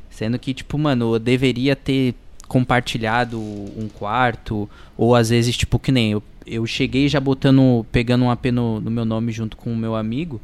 [0.09, 2.15] Sendo que, tipo, mano, eu deveria ter
[2.47, 8.25] compartilhado um quarto, ou às vezes, tipo, que nem eu, eu cheguei já botando, pegando
[8.25, 10.41] um AP no, no meu nome junto com o meu amigo,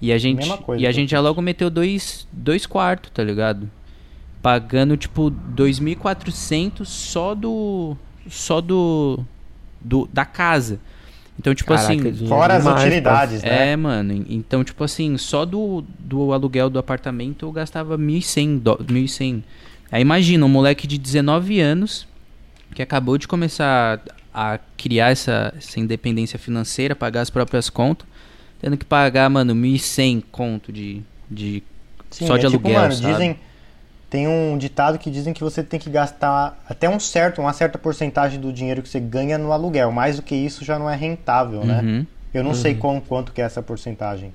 [0.00, 3.22] e a gente, Mesma coisa e a gente já logo meteu dois, dois quartos, tá
[3.24, 3.70] ligado?
[4.42, 7.96] Pagando, tipo, 2.400 só do,
[8.28, 9.20] só do,
[9.80, 10.78] do, da casa.
[11.38, 13.72] Então, tipo Caraca, assim, Fora as utilidades, né?
[13.72, 14.12] é, mano.
[14.12, 19.42] en- Então, tipo assim, só do, do aluguel do apartamento eu gastava 1.100 dó- 1.100.
[19.90, 22.06] Aí imagina, um moleque de 19 anos
[22.74, 24.00] que acabou de começar
[24.32, 28.06] a criar essa, essa independência financeira, pagar as próprias contas,
[28.60, 31.62] tendo que pagar, mano, 1.100 conto de, de
[32.10, 33.12] Sim, só de é tipo, aluguel, mano, sabe?
[33.12, 33.36] dizem.
[34.10, 37.76] Tem um ditado que dizem que você tem que gastar até um certo, uma certa
[37.78, 39.90] porcentagem do dinheiro que você ganha no aluguel.
[39.90, 41.80] Mais do que isso já não é rentável, né?
[41.82, 42.06] Uhum.
[42.32, 44.32] Eu não sei qual, quanto que é essa porcentagem.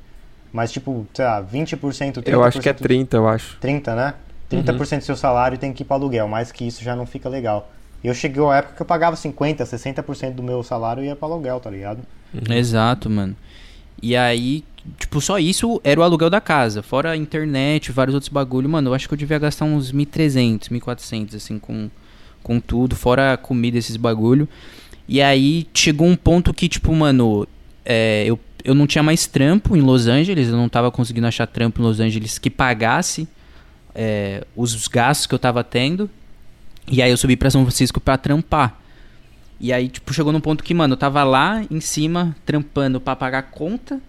[0.51, 2.27] Mas, tipo, sei lá, 20%, 30%.
[2.27, 3.57] Eu acho que é 30, eu acho.
[3.59, 4.13] 30, né?
[4.51, 6.27] 30% do seu salário tem que ir para aluguel.
[6.27, 7.71] Mais que isso já não fica legal.
[8.03, 11.59] Eu cheguei a época que eu pagava 50%, 60% do meu salário ia para aluguel,
[11.59, 11.99] tá ligado?
[12.49, 13.35] Exato, mano.
[14.01, 14.63] E aí,
[14.97, 16.81] tipo, só isso era o aluguel da casa.
[16.81, 18.69] Fora a internet, vários outros bagulho.
[18.69, 21.89] Mano, eu acho que eu devia gastar uns 1.300, 1.400, assim, com,
[22.41, 22.95] com tudo.
[22.95, 24.47] Fora a comida, esses bagulho.
[25.07, 27.47] E aí chegou um ponto que, tipo, mano,
[27.83, 30.47] é, eu, eu não tinha mais trampo em Los Angeles.
[30.47, 33.27] Eu não tava conseguindo achar trampo em Los Angeles que pagasse
[33.93, 36.09] é, os gastos que eu tava tendo.
[36.87, 38.78] E aí eu subi pra São Francisco pra trampar.
[39.59, 43.15] E aí, tipo, chegou num ponto que, mano, eu tava lá em cima, trampando pra
[43.15, 43.99] pagar conta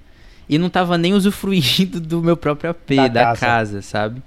[0.49, 3.41] e não tava nem usufruindo do meu próprio AP, da, da casa.
[3.41, 3.83] casa.
[3.83, 4.23] sabe?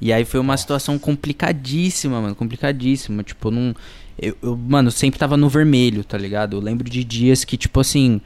[0.00, 3.22] E aí foi uma situação complicadíssima, mano, complicadíssima.
[3.22, 3.74] Tipo, não.
[4.20, 6.56] Eu, eu, mano, sempre tava no vermelho, tá ligado?
[6.56, 8.20] Eu lembro de dias que, tipo assim,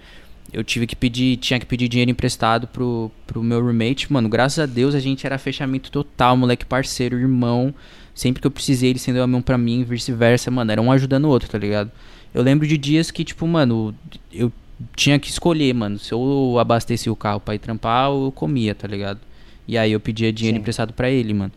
[0.53, 4.13] eu tive que pedir, tinha que pedir dinheiro emprestado pro, pro meu roommate.
[4.13, 7.75] Mano, graças a Deus a gente era fechamento total, moleque parceiro, irmão.
[8.15, 10.73] Sempre que eu precisei, ele estendeu a mão pra mim, vice-versa, mano.
[10.73, 11.91] Era um ajudando o outro, tá ligado?
[12.35, 13.95] Eu lembro de dias que, tipo, mano,
[14.33, 14.53] eu
[14.95, 15.99] tinha que escolher, mano.
[15.99, 19.21] Se eu abastecia o carro pra ir trampar, ou eu comia, tá ligado?
[19.67, 20.61] E aí eu pedia dinheiro Sim.
[20.61, 21.53] emprestado pra ele, mano.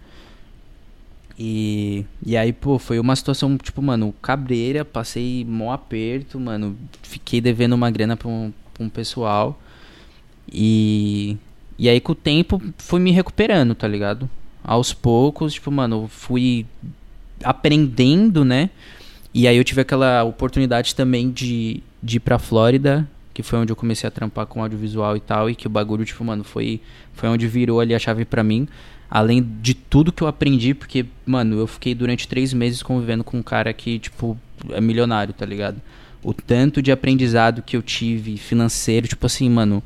[1.37, 6.77] E, e aí, pô, foi uma situação, tipo, mano, cabreira, passei mó aperto, mano.
[7.01, 9.59] Fiquei devendo uma grana pra um, pra um pessoal.
[10.51, 11.37] E,
[11.79, 14.29] e aí, com o tempo, fui me recuperando, tá ligado?
[14.63, 16.65] Aos poucos, tipo, mano, fui
[17.43, 18.69] aprendendo, né?
[19.33, 23.71] E aí eu tive aquela oportunidade também de, de ir pra Flórida, que foi onde
[23.71, 26.81] eu comecei a trampar com audiovisual e tal, e que o bagulho, tipo, mano, foi,
[27.13, 28.67] foi onde virou ali a chave para mim.
[29.09, 33.37] Além de tudo que eu aprendi, porque, mano, eu fiquei durante três meses convivendo com
[33.37, 34.37] um cara que, tipo,
[34.69, 35.81] é milionário, tá ligado?
[36.23, 39.83] O tanto de aprendizado que eu tive financeiro, tipo assim, mano.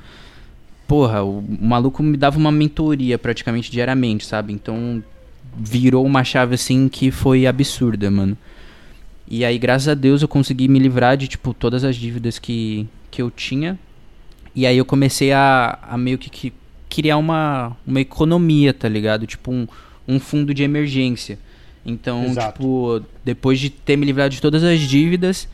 [0.87, 4.53] Porra, o maluco me dava uma mentoria praticamente diariamente, sabe?
[4.53, 5.03] Então
[5.57, 8.37] virou uma chave assim que foi absurda, mano.
[9.27, 12.87] E aí, graças a Deus, eu consegui me livrar de, tipo, todas as dívidas que,
[13.09, 13.77] que eu tinha.
[14.55, 16.53] E aí eu comecei a, a meio que, que
[16.89, 19.25] criar uma, uma economia, tá ligado?
[19.25, 19.67] Tipo, um,
[20.07, 21.39] um fundo de emergência.
[21.85, 22.53] Então, Exato.
[22.53, 25.47] tipo, depois de ter me livrado de todas as dívidas,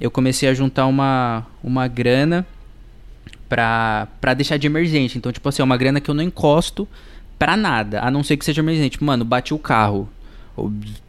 [0.00, 2.46] eu comecei a juntar uma, uma grana
[3.48, 5.18] pra, pra deixar de emergência.
[5.18, 6.88] Então, tipo assim, é uma grana que eu não encosto
[7.38, 9.02] pra nada, a não ser que seja emergente.
[9.02, 10.08] Mano, bati o carro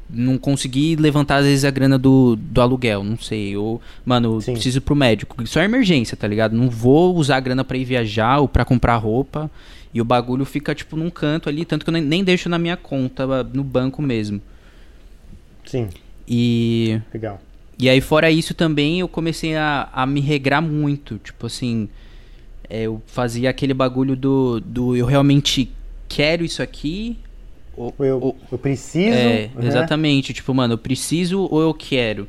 [0.10, 3.58] não consegui levantar às vezes a grana do, do aluguel, não sei.
[3.58, 4.54] Ou, mano, Sim.
[4.54, 5.42] preciso ir pro médico.
[5.44, 6.56] Isso é emergência, tá ligado?
[6.56, 9.52] Não vou usar a grana para ir viajar ou para comprar roupa.
[9.94, 12.58] E o bagulho fica, tipo, num canto ali, tanto que eu nem, nem deixo na
[12.58, 14.42] minha conta, no banco mesmo.
[15.66, 15.90] Sim.
[16.28, 17.00] E.
[17.14, 17.42] Legal.
[17.80, 21.18] E aí, fora isso também, eu comecei a, a me regrar muito.
[21.18, 21.90] Tipo assim.
[22.70, 25.72] É, eu fazia aquele bagulho do, do eu realmente
[26.10, 27.18] quero isso aqui
[27.78, 29.16] ou, eu, eu preciso.
[29.16, 29.68] É, né?
[29.68, 30.34] exatamente.
[30.34, 32.28] Tipo, mano, eu preciso ou eu quero?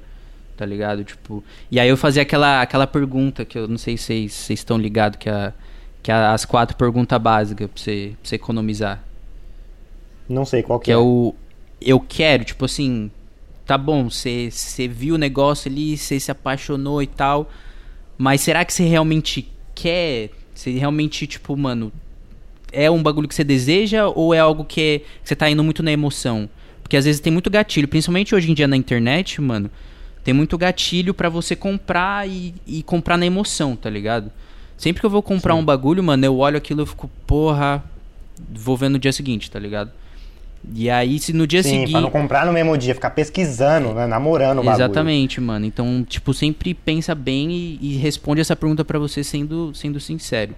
[0.57, 1.03] Tá ligado?
[1.03, 1.43] Tipo.
[1.71, 5.19] E aí eu fazia aquela, aquela pergunta que eu não sei se vocês estão ligados,
[5.19, 5.53] que, é,
[6.03, 9.03] que é as quatro perguntas básicas pra você, pra você economizar.
[10.29, 10.95] Não sei qual que, que é.
[10.95, 11.35] é o
[11.81, 13.11] eu quero, tipo assim,
[13.65, 14.51] tá bom, você
[14.89, 17.49] viu o negócio ali, você se apaixonou e tal,
[18.17, 20.31] mas será que você realmente quer?
[20.55, 21.93] Você realmente, tipo, mano,
[22.73, 25.93] é um bagulho que você deseja ou é algo que, você tá indo muito na
[25.93, 26.49] emoção?
[26.83, 29.71] Porque às vezes tem muito gatilho, principalmente hoje em dia na internet, mano.
[30.25, 34.31] Tem muito gatilho para você comprar e, e, comprar na emoção, tá ligado?
[34.77, 35.61] Sempre que eu vou comprar Sim.
[35.61, 37.83] um bagulho, mano, eu olho aquilo e fico, porra,
[38.51, 39.91] vou ver no dia seguinte, tá ligado?
[40.75, 41.93] E aí, se no dia Sim, seguinte.
[41.93, 44.07] Pra não comprar no mesmo dia, ficar pesquisando, né?
[44.07, 44.85] Namorando o bagulho.
[44.85, 45.65] Exatamente, mano.
[45.65, 50.55] Então, tipo, sempre pensa bem e, e responde essa pergunta para você sendo, sendo sincero.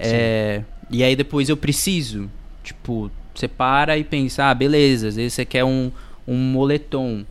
[0.00, 2.30] É, e aí depois eu preciso.
[2.62, 5.90] Tipo, você para e pensa, ah, beleza, às vezes você quer um,
[6.26, 7.24] um moletom.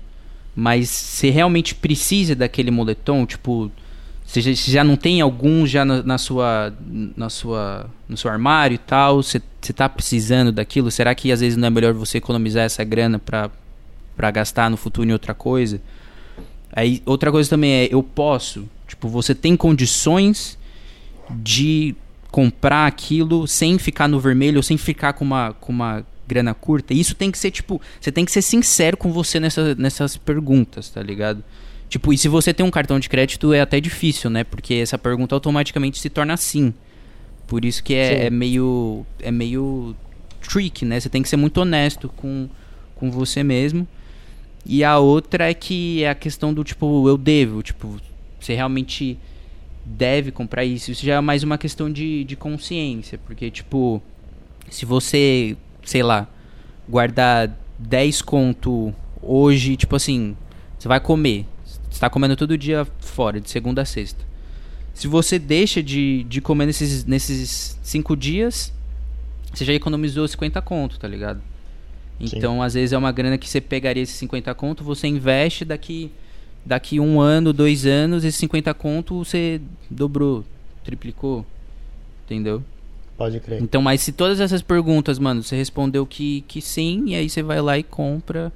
[0.56, 3.72] Mas você realmente precisa daquele moletom, tipo,
[4.30, 6.72] você já, você já não tem algum já na, na, sua
[7.18, 10.92] na sua no seu armário e tal, você, você tá precisando daquilo?
[10.92, 13.50] Será que às vezes não é melhor você economizar essa grana para
[14.16, 15.82] para gastar no futuro em outra coisa?
[16.72, 20.60] Aí outra coisa também é eu posso, tipo, você tem condições
[21.32, 21.96] de
[22.32, 26.94] comprar aquilo sem ficar no vermelho ou sem ficar com uma, com uma grana curta.
[26.94, 30.16] E isso tem que ser, tipo, você tem que ser sincero com você nessa, nessas
[30.16, 31.44] perguntas, tá ligado?
[31.90, 34.44] Tipo, e se você tem um cartão de crédito é até difícil, né?
[34.44, 36.72] Porque essa pergunta automaticamente se torna sim.
[37.48, 39.04] Por isso que é, é meio.
[39.20, 39.96] É meio
[40.40, 41.00] trick, né?
[41.00, 42.48] Você tem que ser muito honesto com,
[42.96, 43.88] com você mesmo.
[44.64, 48.00] E a outra é que é a questão do tipo, eu devo, tipo,
[48.40, 49.18] você realmente
[49.86, 50.92] deve comprar isso.
[50.92, 53.18] Isso já é mais uma questão de, de consciência.
[53.18, 54.02] Porque, tipo,
[54.70, 56.28] se você, sei lá,
[56.88, 60.36] guardar 10 conto hoje, tipo assim,
[60.78, 61.46] você vai comer.
[61.90, 64.24] Você tá comendo todo dia fora, de segunda a sexta.
[64.94, 68.74] Se você deixa de, de comer nesses, nesses cinco dias,
[69.54, 71.42] você já economizou 50 conto, tá ligado?
[72.20, 72.62] Então, Sim.
[72.62, 76.12] às vezes é uma grana que você pegaria esses 50 conto, você investe daqui
[76.66, 80.44] daqui um ano, dois anos, esses 50 conto você dobrou,
[80.84, 81.46] triplicou.
[82.26, 82.64] Entendeu?
[83.18, 83.62] Pode crer.
[83.62, 87.44] Então, mas se todas essas perguntas, mano, você respondeu que, que sim, e aí você
[87.44, 88.52] vai lá e compra.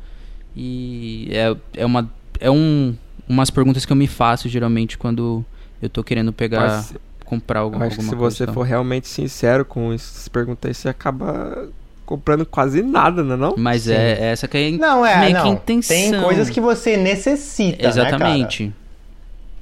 [0.56, 2.10] E é, é uma.
[2.40, 2.96] É um,
[3.28, 5.44] umas perguntas que eu me faço geralmente quando
[5.82, 6.62] eu tô querendo pegar.
[6.62, 6.96] Mas,
[7.26, 11.70] comprar alguma, acho que se você for realmente sincero com essas perguntas aí, você acaba
[12.06, 13.56] comprando quase nada, não é não?
[13.58, 15.44] Mas é, é essa que é não, é, meio não.
[15.44, 16.12] que intenção.
[16.12, 18.66] Tem coisas que você necessita, né, Exatamente.
[18.66, 18.74] Né,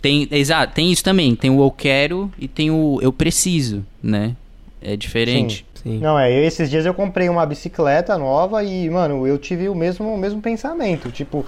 [0.02, 1.36] tem, exato, tem isso também.
[1.36, 4.36] Tem o eu quero e tem o eu preciso, né?
[4.82, 5.58] É diferente.
[5.58, 5.72] Sim.
[5.84, 6.00] Sim.
[6.00, 10.14] Não, é, esses dias eu comprei uma bicicleta nova e, mano, eu tive o mesmo,
[10.14, 11.12] o mesmo pensamento.
[11.12, 11.44] Tipo,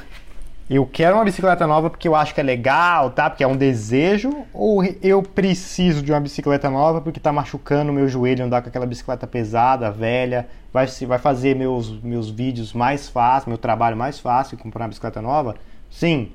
[0.68, 3.30] eu quero uma bicicleta nova porque eu acho que é legal, tá?
[3.30, 7.94] Porque é um desejo, ou eu preciso de uma bicicleta nova porque tá machucando o
[7.94, 13.08] meu joelho andar com aquela bicicleta pesada, velha, vai, vai fazer meus, meus vídeos mais
[13.08, 15.56] fácil, meu trabalho mais fácil comprar uma bicicleta nova?
[15.90, 16.32] Sim,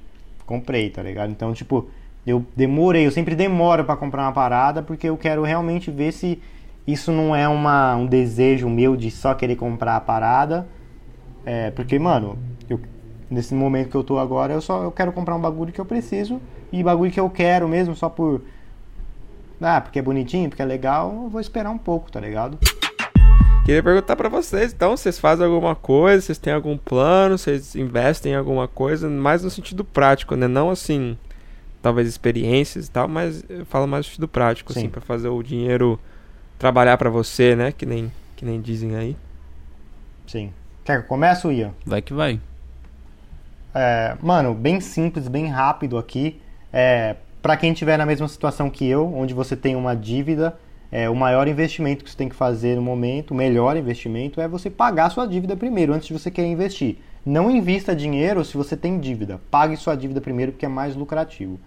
[0.46, 1.30] comprei, tá ligado?
[1.30, 1.90] Então, tipo,
[2.24, 6.40] eu demorei, eu sempre demoro para comprar uma parada porque eu quero realmente ver se
[6.86, 10.66] isso não é uma, um desejo meu de só querer comprar a parada.
[11.44, 12.38] É, porque, mano,
[12.70, 12.80] eu,
[13.28, 15.84] nesse momento que eu tô agora, eu só eu quero comprar um bagulho que eu
[15.84, 16.40] preciso
[16.72, 18.42] e bagulho que eu quero mesmo, só por.
[19.60, 22.58] Ah, porque é bonitinho, porque é legal, eu vou esperar um pouco, tá ligado?
[23.68, 28.32] Queria perguntar para vocês, então, vocês fazem alguma coisa, vocês têm algum plano, vocês investem
[28.32, 30.48] em alguma coisa, mais no sentido prático, né?
[30.48, 31.18] Não assim,
[31.82, 34.86] talvez experiências e tal, mas eu falo mais no sentido prático, assim, Sim.
[34.86, 36.00] assim, para fazer o dinheiro
[36.58, 37.70] trabalhar para você, né?
[37.70, 39.14] Que nem, que nem dizem aí.
[40.26, 40.50] Sim.
[40.82, 41.74] Quer que eu comece, Ian?
[41.84, 42.40] Vai que vai.
[43.74, 46.40] É, mano, bem simples, bem rápido aqui.
[46.72, 50.58] É, para quem estiver na mesma situação que eu, onde você tem uma dívida
[50.90, 54.48] é, o maior investimento que você tem que fazer no momento, o melhor investimento é
[54.48, 56.96] você pagar sua dívida primeiro, antes de você querer investir.
[57.26, 59.38] Não invista dinheiro se você tem dívida.
[59.50, 61.60] Pague sua dívida primeiro porque é mais lucrativo.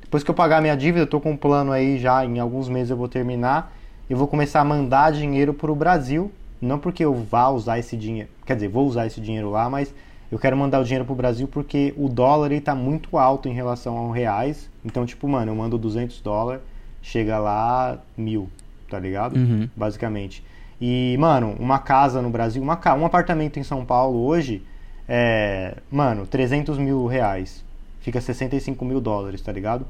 [0.00, 2.68] Depois que eu pagar minha dívida, eu estou com um plano aí já, em alguns
[2.68, 3.72] meses eu vou terminar.
[4.08, 6.30] Eu vou começar a mandar dinheiro para o Brasil.
[6.60, 9.94] Não porque eu vá usar esse dinheiro, quer dizer, vou usar esse dinheiro lá, mas
[10.30, 13.52] eu quero mandar o dinheiro para o Brasil porque o dólar está muito alto em
[13.52, 14.68] relação ao reais.
[14.84, 16.62] Então, tipo, mano, eu mando 200 dólares,
[17.00, 18.48] chega lá mil
[18.88, 19.36] tá ligado?
[19.36, 19.68] Uhum.
[19.76, 20.44] Basicamente.
[20.80, 24.62] E, mano, uma casa no Brasil, uma, um apartamento em São Paulo hoje
[25.08, 27.64] é, mano, 300 mil reais.
[28.00, 29.86] Fica 65 mil dólares, tá ligado?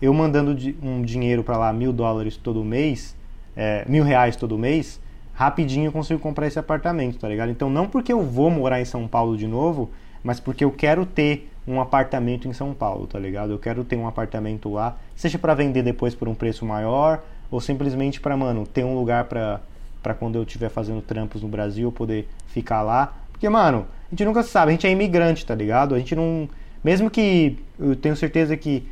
[0.00, 3.14] Eu mandando um dinheiro para lá, mil dólares todo mês,
[3.54, 4.98] é, mil reais todo mês,
[5.34, 7.50] rapidinho eu consigo comprar esse apartamento, tá ligado?
[7.50, 9.90] Então, não porque eu vou morar em São Paulo de novo,
[10.24, 13.52] mas porque eu quero ter um apartamento em São Paulo, tá ligado?
[13.52, 17.60] Eu quero ter um apartamento lá, seja para vender depois por um preço maior, ou
[17.60, 19.60] simplesmente para, mano, ter um lugar para
[20.02, 23.12] para quando eu estiver fazendo trampos no Brasil eu poder ficar lá.
[23.32, 25.94] Porque, mano, a gente nunca sabe, a gente é imigrante, tá ligado?
[25.94, 26.48] A gente não.
[26.82, 28.86] Mesmo que eu tenho certeza que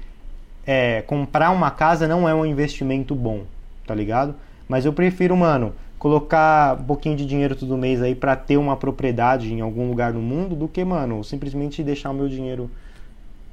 [0.66, 3.44] é, comprar uma casa não é um investimento bom,
[3.86, 4.34] tá ligado?
[4.68, 8.76] Mas eu prefiro, mano, colocar um pouquinho de dinheiro todo mês aí para ter uma
[8.76, 12.70] propriedade em algum lugar do mundo do que, mano, simplesmente deixar o meu dinheiro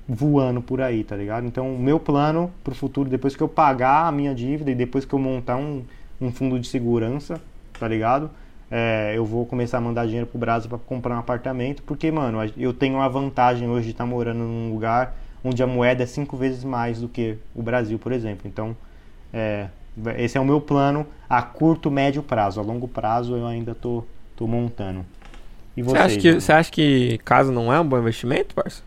[0.07, 1.45] voando por aí, tá ligado?
[1.47, 5.05] Então, o meu plano pro futuro, depois que eu pagar a minha dívida e depois
[5.05, 5.83] que eu montar um,
[6.21, 7.41] um fundo de segurança,
[7.79, 8.29] tá ligado?
[8.69, 12.39] É, eu vou começar a mandar dinheiro pro Brasil para comprar um apartamento, porque, mano,
[12.57, 16.05] eu tenho uma vantagem hoje de estar tá morando num lugar onde a moeda é
[16.05, 18.47] cinco vezes mais do que o Brasil, por exemplo.
[18.47, 18.75] Então,
[19.31, 19.67] é,
[20.17, 22.59] esse é o meu plano a curto, médio prazo.
[22.59, 24.03] A longo prazo eu ainda tô,
[24.35, 25.05] tô montando.
[25.77, 28.81] E vocês, você, acha que, você acha que casa não é um bom investimento, parça?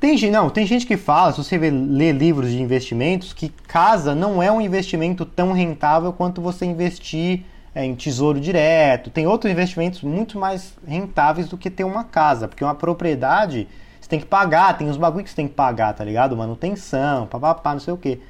[0.00, 4.40] Tem, não, tem gente que fala, se você ler livros de investimentos, que casa não
[4.40, 7.42] é um investimento tão rentável quanto você investir
[7.74, 9.10] é, em tesouro direto.
[9.10, 13.66] Tem outros investimentos muito mais rentáveis do que ter uma casa, porque uma propriedade
[14.00, 16.36] você tem que pagar, tem os bagulho que você tem que pagar, tá ligado?
[16.36, 18.20] Manutenção, papapá, não sei o que.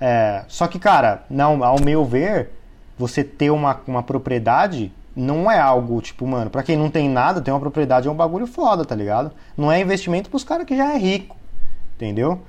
[0.00, 2.50] É, só que, cara, não, ao meu ver,
[2.96, 7.40] você ter uma, uma propriedade não é algo, tipo, mano, pra quem não tem nada,
[7.40, 9.32] ter uma propriedade é um bagulho foda, tá ligado?
[9.56, 11.36] Não é investimento pros caras que já é rico,
[11.96, 12.40] entendeu?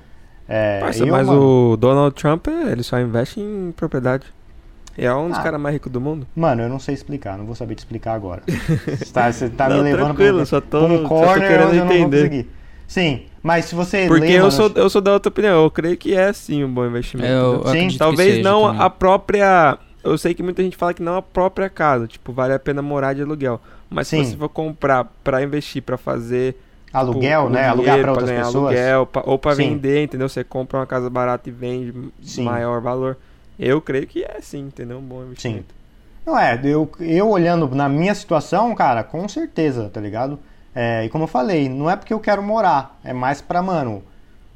[0.48, 4.26] É, Parça, eu, mas mano, o Donald Trump, ele só investe em propriedade.
[4.96, 6.26] É um dos ah, caras mais ricos do mundo.
[6.34, 8.42] Mano, eu não sei explicar, não vou saber te explicar agora.
[8.46, 11.78] você tá, você tá não, me levando pra só tô, um corner só tô onde
[11.78, 12.50] eu não vou conseguir.
[12.86, 15.70] Sim, mas se você Porque lê, eu, mano, sou, eu sou da outra opinião, eu
[15.70, 17.28] creio que é sim um bom investimento.
[17.28, 18.80] Eu, eu sim, talvez não também.
[18.80, 22.32] a própria eu sei que muita gente fala que não é a própria casa, tipo,
[22.32, 23.60] vale a pena morar de aluguel.
[23.88, 24.24] Mas Sim.
[24.24, 26.56] se você for comprar para investir, para fazer
[26.92, 27.68] Aluguel, o né?
[27.68, 28.64] Alugar dinheiro pra outras ganhar pessoas.
[28.76, 29.56] aluguel, pra- ou Sim.
[29.56, 30.28] vender, entendeu?
[30.28, 32.44] Você compra uma casa barata e vende Sim.
[32.44, 33.16] maior valor.
[33.58, 34.98] Eu creio que é sim, entendeu?
[34.98, 35.74] Um bom investimento.
[36.26, 40.38] Não é, eu, eu olhando na minha situação, cara, com certeza, tá ligado?
[40.74, 44.02] É, e como eu falei, não é porque eu quero morar, é mais pra, mano,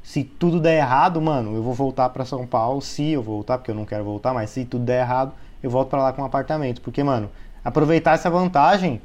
[0.05, 3.71] se tudo der errado, mano, eu vou voltar pra São Paulo, se eu voltar, porque
[3.71, 5.33] eu não quero voltar, mas se tudo der errado,
[5.63, 6.79] eu volto pra lá com um apartamento.
[6.79, 7.27] Porque, mano,
[7.63, 9.01] aproveitar essa vantagem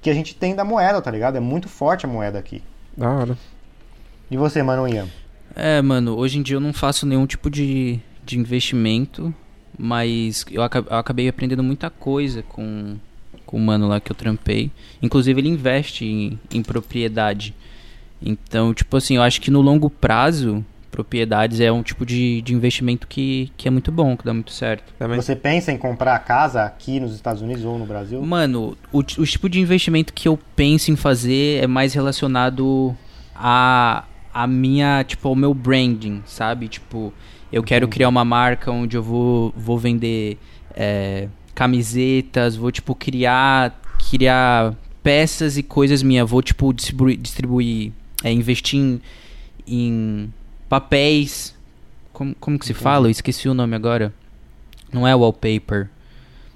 [0.00, 1.36] que a gente tem da moeda, tá ligado?
[1.36, 2.62] É muito forte a moeda aqui.
[2.96, 3.38] Da hora.
[4.30, 5.06] E você, mano, Ian?
[5.54, 9.34] É, mano, hoje em dia eu não faço nenhum tipo de, de investimento,
[9.78, 12.96] mas eu acabei aprendendo muita coisa com,
[13.44, 14.70] com o mano lá que eu trampei.
[15.02, 17.54] Inclusive, ele investe em, em propriedade.
[18.24, 22.54] Então, tipo assim, eu acho que no longo prazo, propriedades é um tipo de, de
[22.54, 24.92] investimento que, que é muito bom, que dá muito certo.
[24.98, 25.20] Também.
[25.20, 28.22] Você pensa em comprar casa aqui nos Estados Unidos ou no Brasil?
[28.22, 32.94] Mano, o, o tipo de investimento que eu penso em fazer é mais relacionado
[33.34, 36.68] a, a minha, tipo, ao meu branding, sabe?
[36.68, 37.12] Tipo,
[37.50, 40.38] eu quero criar uma marca onde eu vou, vou vender
[40.74, 47.92] é, camisetas, vou, tipo, criar, criar peças e coisas minhas, vou, tipo, distribuir, distribuir
[48.22, 49.00] é, investir em,
[49.66, 50.32] em
[50.68, 51.54] papéis.
[52.12, 53.06] Como, como que se fala?
[53.06, 54.12] Eu esqueci o nome agora.
[54.92, 55.88] Não é wallpaper.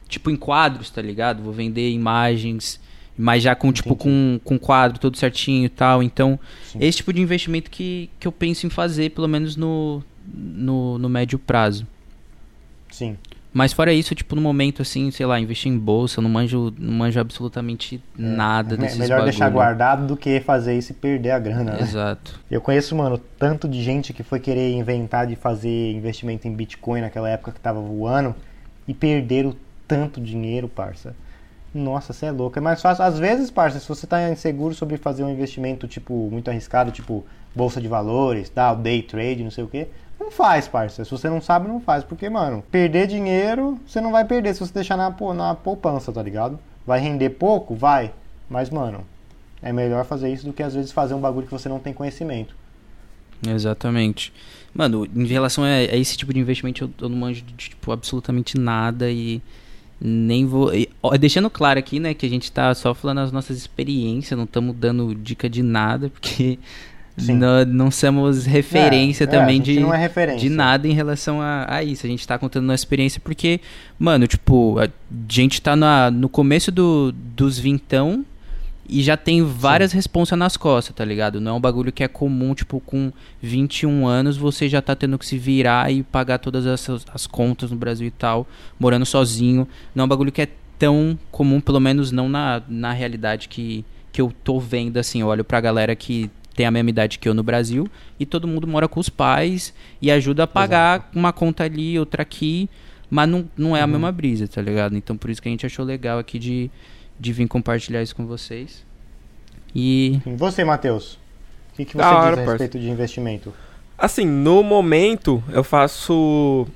[0.09, 1.43] Tipo em quadros, tá ligado?
[1.43, 2.81] Vou vender imagens,
[3.19, 6.03] mas já com tipo com, com quadro todo certinho e tal.
[6.03, 6.79] Então, Sim.
[6.81, 10.03] esse tipo de investimento que, que eu penso em fazer, pelo menos no,
[10.33, 11.87] no, no médio prazo.
[12.91, 13.17] Sim.
[13.57, 16.75] Mas fora isso, tipo, no momento assim, sei lá, investir em bolsa, eu não manjo,
[16.79, 19.65] não manjo absolutamente nada É desses melhor deixar bagulho.
[19.65, 21.81] guardado do que fazer isso e perder a grana, né?
[21.81, 22.39] Exato.
[22.51, 27.01] Eu conheço, mano, tanto de gente que foi querer inventar de fazer investimento em Bitcoin
[27.01, 28.35] naquela época que tava voando
[28.87, 29.57] e perderam
[29.89, 31.17] tanto dinheiro, parça.
[31.73, 32.59] Nossa, você é louco.
[32.59, 33.05] É mais fácil.
[33.05, 37.25] Às vezes, parça, se você tá inseguro sobre fazer um investimento, tipo, muito arriscado, tipo,
[37.57, 39.89] bolsa de valores, tal, day trade, não sei o que,
[40.21, 41.05] não faz, parça.
[41.05, 42.05] Se você não sabe, não faz.
[42.05, 46.23] Porque, mano, perder dinheiro, você não vai perder se você deixar na, na poupança, tá
[46.23, 46.59] ligado?
[46.87, 47.75] Vai render pouco?
[47.75, 48.13] Vai.
[48.49, 49.05] Mas, mano,
[49.61, 51.93] é melhor fazer isso do que às vezes fazer um bagulho que você não tem
[51.93, 52.55] conhecimento.
[53.47, 54.33] Exatamente.
[54.73, 57.93] Mano, em relação a, a esse tipo de investimento, eu, eu não manjo de tipo,
[57.93, 59.43] absolutamente nada e
[60.01, 60.75] nem vou.
[60.75, 64.37] e, ó, deixando claro aqui, né, que a gente tá só falando as nossas experiências,
[64.37, 66.59] não estamos dando dica de nada, porque
[67.19, 70.41] Nó- não, somos referência É, é, também gente de, não é referência.
[70.41, 72.05] de nada em relação a, a isso.
[72.07, 73.61] A gente tá contando nossa experiência porque,
[73.99, 74.89] mano, tipo, a
[75.29, 78.25] gente tá na, no começo do, dos vintão
[78.89, 81.41] e já tem várias responsas nas costas, tá ligado?
[81.41, 83.11] Não é um bagulho que é comum, tipo, com
[83.43, 87.71] 21 anos você já tá tendo que se virar e pagar todas essas as contas
[87.71, 88.47] no Brasil e tal,
[88.79, 89.67] morando sozinho.
[89.95, 90.49] Não é um bagulho que é
[90.79, 95.21] tão comum, pelo menos não na, na realidade que, que eu tô vendo, assim.
[95.23, 97.87] Eu olho pra galera que tem a mesma idade que eu no Brasil
[98.19, 102.23] e todo mundo mora com os pais e ajuda a pagar uma conta ali, outra
[102.23, 102.69] aqui,
[103.11, 104.97] mas não, não é a mesma brisa, tá ligado?
[104.97, 106.71] Então por isso que a gente achou legal aqui de,
[107.21, 108.85] de vir compartilhar isso com vocês.
[109.75, 111.15] E E você, Matheus?
[111.73, 113.53] O que, que você Da diz hora, a respeito de investimento?
[113.99, 116.67] Assim, no momento, eu faço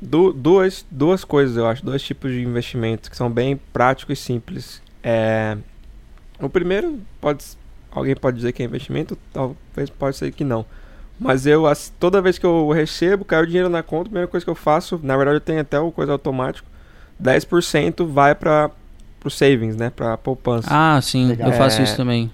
[0.00, 4.22] du- duas, duas coisas, eu acho, dois tipos de investimentos que são bem práticos e
[4.22, 4.82] simples.
[5.02, 5.56] É,
[6.40, 7.44] o primeiro, pode,
[7.90, 10.64] alguém pode dizer que é investimento, talvez pode ser que não.
[11.18, 11.64] Mas eu,
[11.98, 14.54] toda vez que eu recebo, cai o dinheiro na conta, a primeira coisa que eu
[14.54, 16.68] faço, na verdade eu tenho até o coisa automático,
[17.20, 18.70] 10% vai para
[19.24, 21.48] o savings, né, para poupança ah, sim, Legal.
[21.50, 22.30] eu faço É, isso também.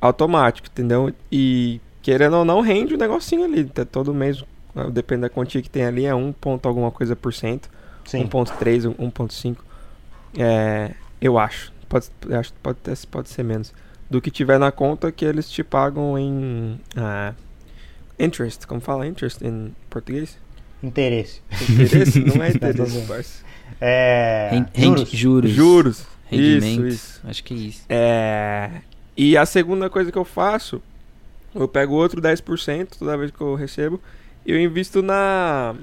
[0.00, 1.12] automático, entendeu?
[1.30, 3.64] E querendo ou não, rende o negocinho ali.
[3.64, 4.44] Tá todo mês,
[4.74, 7.70] ah, depende da quantia que tem ali, é 1 ponto alguma coisa por cento.
[8.04, 8.26] Sim.
[8.28, 9.56] 1.3, 1.5.
[10.36, 10.90] É,
[11.20, 11.72] eu acho.
[11.88, 13.72] Pode, eu acho que pode, ter- pode ser menos.
[14.10, 17.32] Do que tiver na conta que eles te pagam em ah,
[18.18, 18.66] interest.
[18.66, 20.38] Como fala interest em português?
[20.82, 21.40] Interesse.
[21.68, 22.20] Interesse?
[22.20, 23.44] Não é interesse, parça.
[23.80, 24.50] É.
[24.52, 25.10] Ren- juros.
[25.10, 25.50] juros.
[25.50, 26.06] Juros.
[26.26, 26.86] Rendimentos.
[26.86, 27.20] Isso, isso.
[27.24, 27.82] Acho que é isso.
[27.88, 28.70] É,
[29.16, 30.82] e a segunda coisa que eu faço,
[31.54, 34.00] eu pego outro 10% toda vez que eu recebo
[34.44, 35.74] e eu invisto na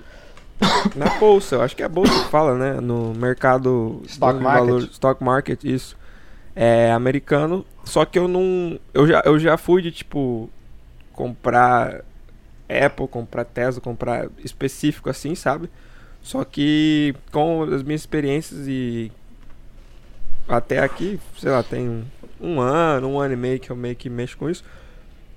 [0.96, 1.56] na bolsa.
[1.56, 2.80] Eu acho que é a bolsa que fala, né?
[2.80, 4.92] No mercado Stock market.
[4.92, 5.98] stock market, isso.
[6.56, 7.66] É americano.
[7.84, 10.50] Só que eu não, eu já eu já fui de tipo
[11.14, 12.04] comprar
[12.70, 15.70] Apple, comprar Tesla, comprar específico assim, sabe?
[16.22, 19.12] Só que com as minhas experiências e
[20.48, 22.04] até aqui, sei lá, tem um,
[22.40, 24.64] um ano, um ano e meio que eu meio que mexo com isso.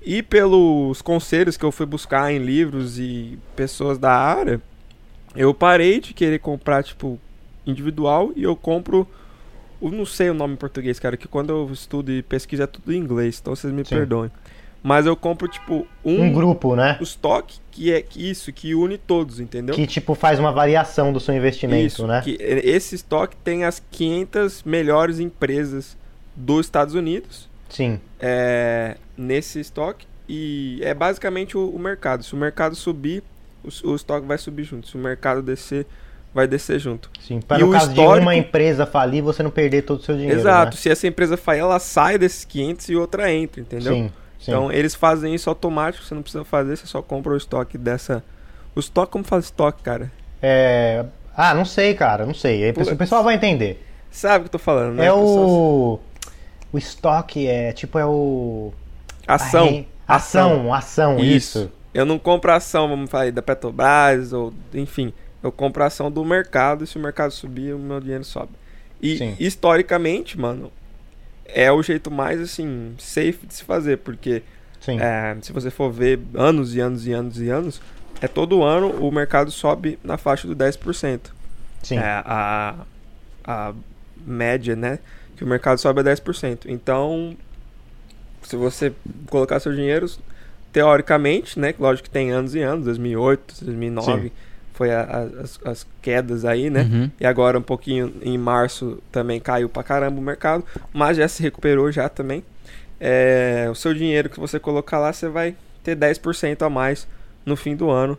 [0.02, 4.60] E pelos conselhos que eu fui buscar em livros e pessoas da área,
[5.34, 7.18] eu parei de querer comprar, tipo,
[7.66, 9.08] individual e eu compro
[9.84, 12.66] Eu não sei o nome em português, cara, que quando eu estudo e pesquiso é
[12.66, 13.96] tudo em inglês, então vocês me Sim.
[13.96, 14.30] perdoem.
[14.82, 16.98] Mas eu compro, tipo, um, Um grupo, né?
[17.00, 19.74] estoque que é isso, que une todos, entendeu?
[19.74, 22.20] Que tipo faz uma variação do seu investimento, Isso, né?
[22.22, 25.96] que esse estoque tem as 500 melhores empresas
[26.36, 32.22] dos Estados Unidos Sim, é, nesse estoque e é basicamente o, o mercado.
[32.22, 33.22] Se o mercado subir,
[33.64, 34.86] o, o estoque vai subir junto.
[34.86, 35.86] Se o mercado descer,
[36.34, 37.08] vai descer junto.
[37.20, 37.40] sim.
[37.40, 40.16] Para E o caso de histórico- uma empresa falir, você não perder todo o seu
[40.16, 40.38] dinheiro.
[40.40, 40.76] Exato.
[40.76, 40.80] né?
[40.82, 43.94] Se essa empresa falhar, ela sai desses 500 e outra entra, entendeu?
[43.94, 44.50] Sim, sim.
[44.50, 48.22] Então eles fazem isso automático, você não precisa fazer, você só compra o estoque dessa.
[48.74, 50.10] O estoque, como faz estoque, cara?
[50.42, 51.04] É...
[51.36, 52.70] Ah, não sei, cara, não sei.
[52.70, 53.84] O pessoal- vai entender.
[54.10, 55.06] Sabe o que eu tô falando, né?
[55.06, 55.98] é o.
[56.72, 58.72] O estoque é tipo é o.
[59.26, 59.66] Ação.
[59.68, 61.70] re- Ação, ação, isso.
[61.94, 65.12] Eu não compro ação, vamos falar aí, da Petrobras, ou enfim.
[65.44, 68.52] Eu compro ação do mercado e se o mercado subir, o meu dinheiro sobe.
[69.00, 69.36] E Sim.
[69.38, 70.72] historicamente, mano,
[71.44, 74.42] é o jeito mais assim, safe de se fazer, porque
[74.88, 77.82] é, se você for ver anos e anos e anos e anos,
[78.22, 81.20] é todo ano o mercado sobe na faixa do 10%.
[81.82, 81.98] Sim.
[81.98, 82.74] É, a,
[83.44, 83.74] a
[84.26, 84.98] média, né?
[85.36, 86.60] Que o mercado sobe a 10%.
[86.66, 87.36] Então,
[88.42, 88.94] se você
[89.28, 90.10] colocar seu dinheiro,
[90.72, 91.74] teoricamente, né?
[91.78, 94.30] Lógico que tem anos e anos, 2008, 2009, Sim.
[94.74, 96.82] Foi a- a- as, as quedas aí, né?
[96.82, 97.10] Uhum.
[97.18, 101.42] E agora um pouquinho em março também caiu pra caramba o mercado, mas já se
[101.42, 102.44] recuperou já também.
[103.00, 107.06] É, o seu dinheiro que você colocar lá, você vai ter 10% a mais
[107.46, 108.18] no fim do ano.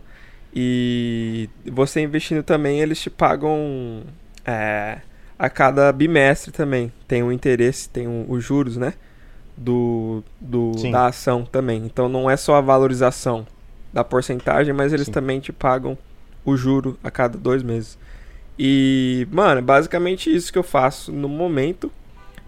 [0.54, 4.04] E você investindo também, eles te pagam
[4.46, 5.00] é,
[5.38, 6.92] a cada bimestre também.
[7.08, 8.94] Tem o interesse, tem o- os juros, né?
[9.58, 10.92] Do, do, Sim.
[10.92, 11.84] da ação também.
[11.86, 13.46] Então não é só a valorização
[13.92, 15.12] da porcentagem, mas eles Sim.
[15.12, 15.98] também te pagam
[16.46, 17.98] o juro a cada dois meses.
[18.58, 21.92] E, mano, é basicamente isso que eu faço no momento.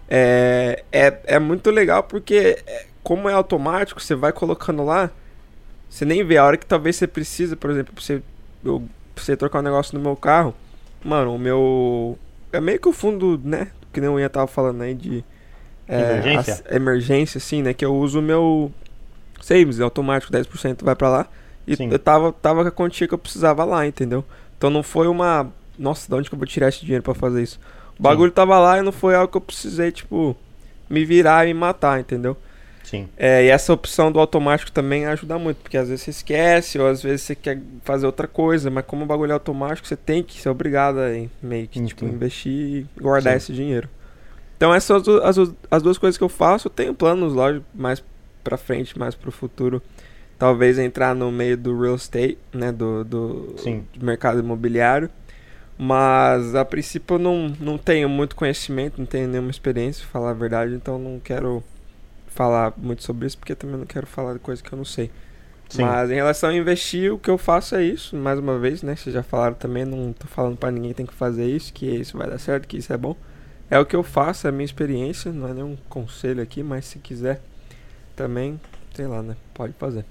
[0.08, 5.10] É, é, é muito legal porque, é, como é automático, você vai colocando lá,
[5.88, 6.36] você nem vê.
[6.36, 8.22] A hora que talvez você precisa, por exemplo, pra você,
[8.64, 8.82] eu,
[9.14, 10.54] pra você trocar um negócio no meu carro,
[11.04, 12.18] mano, o meu.
[12.52, 13.68] É meio que o fundo, né?
[13.92, 15.24] Que nem o Ian tava falando aí de.
[15.88, 16.54] é, Emergência?
[16.54, 17.74] as- emergência, assim, né?
[17.74, 18.72] Que eu uso o meu
[19.40, 21.28] savings automático, 10% vai pra lá.
[21.68, 21.90] E Sim.
[21.92, 24.24] eu tava, tava com a quantia que eu precisava lá, entendeu?
[24.56, 25.52] Então não foi uma.
[25.78, 27.60] Nossa, de onde que eu vou tirar esse dinheiro pra fazer isso?
[27.98, 30.34] O bagulho tava lá e não foi algo que eu precisei, tipo,
[30.88, 32.36] me virar e me matar, entendeu?
[32.82, 33.06] Sim.
[33.18, 36.86] É, e essa opção do automático também ajuda muito, porque às vezes você esquece, ou
[36.86, 40.22] às vezes você quer fazer outra coisa, mas como o bagulho é automático, você tem
[40.22, 41.08] que ser obrigado a
[41.42, 43.36] meio que tipo, investir e guardar Sim.
[43.36, 43.90] esse dinheiro.
[44.56, 46.68] Então essas são as, as, as duas coisas que eu faço.
[46.68, 48.02] Eu tenho planos, lógico, mais
[48.42, 49.82] pra frente, mais pro futuro.
[50.38, 52.70] Talvez entrar no meio do real estate, né?
[52.70, 53.54] Do, do,
[53.94, 55.10] do mercado imobiliário.
[55.76, 60.30] Mas a princípio eu não, não tenho muito conhecimento, não tenho nenhuma experiência, pra falar
[60.30, 61.62] a verdade, então não quero
[62.26, 65.08] falar muito sobre isso, porque também não quero falar de coisa que eu não sei.
[65.68, 65.82] Sim.
[65.82, 68.96] Mas em relação a investir, o que eu faço é isso, mais uma vez, né?
[68.96, 72.18] Vocês já falaram também, não tô falando pra ninguém tem que fazer isso, que isso
[72.18, 73.14] vai dar certo, que isso é bom.
[73.70, 76.86] É o que eu faço, é a minha experiência, não é nenhum conselho aqui, mas
[76.86, 77.40] se quiser
[78.16, 78.58] também,
[78.94, 79.36] sei lá, né?
[79.52, 80.04] Pode fazer.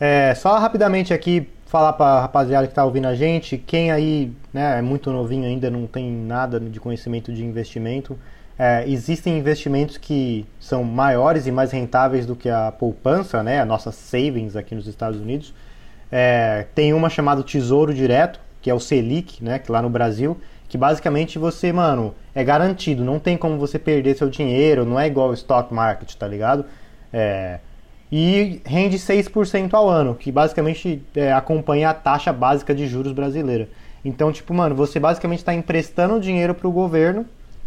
[0.00, 4.78] É, só rapidamente aqui falar pra rapaziada que tá ouvindo a gente, quem aí né,
[4.78, 8.18] é muito novinho ainda, não tem nada de conhecimento de investimento,
[8.58, 13.64] é, existem investimentos que são maiores e mais rentáveis do que a poupança, né, a
[13.64, 15.54] nossa savings aqui nos Estados Unidos.
[16.10, 20.38] É, tem uma chamada Tesouro Direto, que é o Selic, né, que lá no Brasil,
[20.68, 25.06] que basicamente você, mano, é garantido, não tem como você perder seu dinheiro, não é
[25.06, 26.66] igual o stock market, tá ligado?
[27.12, 27.60] É,
[28.12, 33.70] e rende 6% ao ano, que basicamente é, acompanha a taxa básica de juros brasileira.
[34.04, 37.24] Então, tipo, mano, você basicamente está emprestando dinheiro para o governo,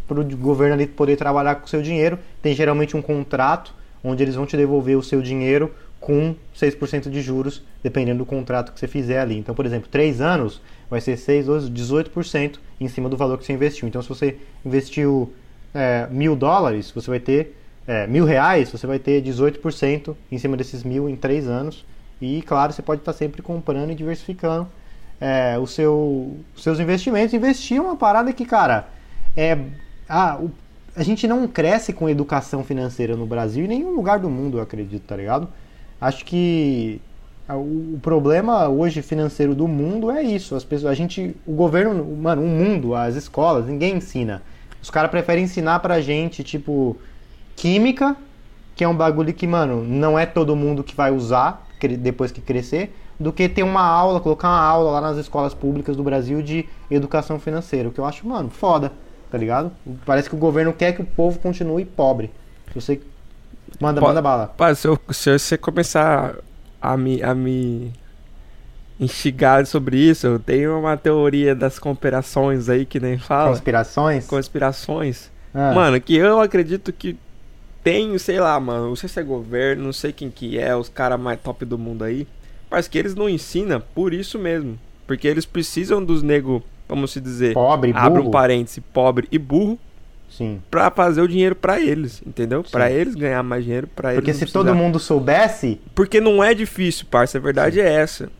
[0.07, 2.19] para o governo ali poder trabalhar com o seu dinheiro.
[2.43, 3.73] Tem geralmente um contrato
[4.03, 8.71] onde eles vão te devolver o seu dinheiro com 6% de juros, dependendo do contrato
[8.71, 9.39] que você fizer ali.
[9.39, 13.45] Então, por exemplo, 3 anos vai ser 6, 12, 18% em cima do valor que
[13.45, 13.87] você investiu.
[13.87, 15.33] Então, se você investiu
[15.73, 17.55] é, mil dólares, você vai ter
[17.87, 21.85] é, mil reais, você vai ter 18% em cima desses mil em três anos.
[22.21, 24.67] E claro, você pode estar sempre comprando e diversificando
[25.19, 27.33] é, o seu, os seus investimentos.
[27.33, 28.87] Investir é uma parada que, cara,
[29.35, 29.57] é.
[30.07, 30.51] Ah, o-
[30.95, 34.61] a gente não cresce com educação financeira no Brasil e nenhum lugar do mundo, eu
[34.63, 35.49] acredito, tá ligado?
[35.99, 37.01] Acho que
[37.49, 40.55] o, o problema hoje financeiro do mundo é isso.
[40.55, 44.41] As pessoas, a gente, o governo, mano, o mundo, as escolas, ninguém ensina.
[44.81, 46.95] Os caras preferem ensinar pra gente, tipo,
[47.55, 48.15] química,
[48.75, 51.65] que é um bagulho que, mano, não é todo mundo que vai usar
[51.99, 55.95] depois que crescer, do que ter uma aula, colocar uma aula lá nas escolas públicas
[55.95, 58.91] do Brasil de educação financeira, o que eu acho, mano, foda.
[59.29, 59.71] tá ligado?
[60.05, 62.31] Parece que o governo quer que o povo continue pobre.
[62.73, 63.01] Se você
[63.79, 64.47] manda, manda bala.
[64.47, 66.35] Pá, se, eu- se você começar
[66.81, 67.91] a me, a me
[68.99, 73.49] instigar sobre isso, eu tenho uma teoria das conspirações aí que nem fala.
[73.49, 74.25] Conspirações.
[74.25, 75.31] Conspirações.
[75.53, 77.17] Ah, Mano, que eu acredito que
[77.85, 80.89] tem, sei lá, mano, não sei se é governo, não sei quem que é, os
[80.89, 82.27] caras mais top do mundo aí.
[82.69, 84.79] Mas que eles não ensinam por isso mesmo.
[85.05, 88.31] Porque eles precisam dos nego, vamos se dizer, pobre, abre um burro.
[88.31, 89.77] parêntese, pobre e burro,
[90.27, 90.59] Sim.
[90.71, 92.63] pra fazer o dinheiro pra eles, entendeu?
[92.65, 92.71] Sim.
[92.71, 94.59] Pra eles ganhar mais dinheiro, pra eles Porque se precisar.
[94.63, 97.37] todo mundo soubesse, Porque não é difícil, parça.
[97.37, 98.31] A verdade é essa.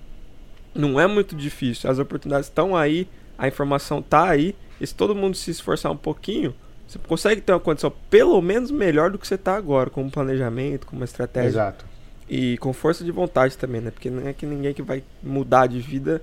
[0.74, 1.88] Não é muito difícil.
[1.88, 4.56] As oportunidades estão aí, a informação tá aí.
[4.82, 6.52] E se todo mundo se esforçar um pouquinho,
[6.96, 10.10] você consegue ter uma condição pelo menos melhor do que você tá agora, com um
[10.10, 11.50] planejamento, com uma estratégia.
[11.50, 11.86] exato.
[12.28, 13.91] E com força de vontade também, né?
[13.91, 16.22] Porque não é que ninguém que vai mudar de vida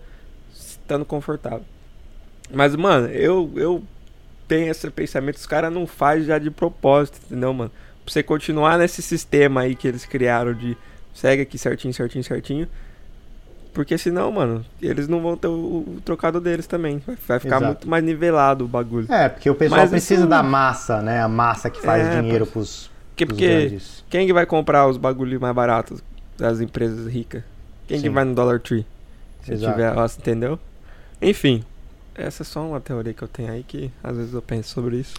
[0.53, 1.65] estando confortável.
[2.53, 3.83] Mas, mano, eu, eu
[4.49, 7.71] tenho esse pensamento, os caras não fazem já de propósito, entendeu, mano?
[8.05, 10.77] Pra você continuar nesse sistema aí que eles criaram de
[11.15, 12.69] segue aqui certinho, certinho, certinho.
[13.73, 15.51] Porque senão, mano, eles não vão ter o,
[15.97, 17.03] o trocado deles também.
[17.27, 17.65] Vai, ficar Exato.
[17.65, 19.11] muito mais nivelado o bagulho.
[19.11, 21.23] É, porque o pessoal Mas precisa isso- da massa, né?
[21.23, 24.05] A massa que faz É, dinheiro pros, Porque, pros porque grandes.
[24.11, 26.03] quem que vai comprar os bagulhos mais baratos
[26.37, 27.43] das empresas ricas?
[27.89, 28.13] Quem que Sim.
[28.13, 28.85] vai no Dollar Tree?
[29.43, 29.73] Se Exato.
[29.73, 30.59] tiver, ó, entendeu?
[31.21, 31.65] Enfim,
[32.15, 34.97] essa é só uma teoria que eu tenho aí que às vezes eu penso sobre
[34.99, 35.15] isso.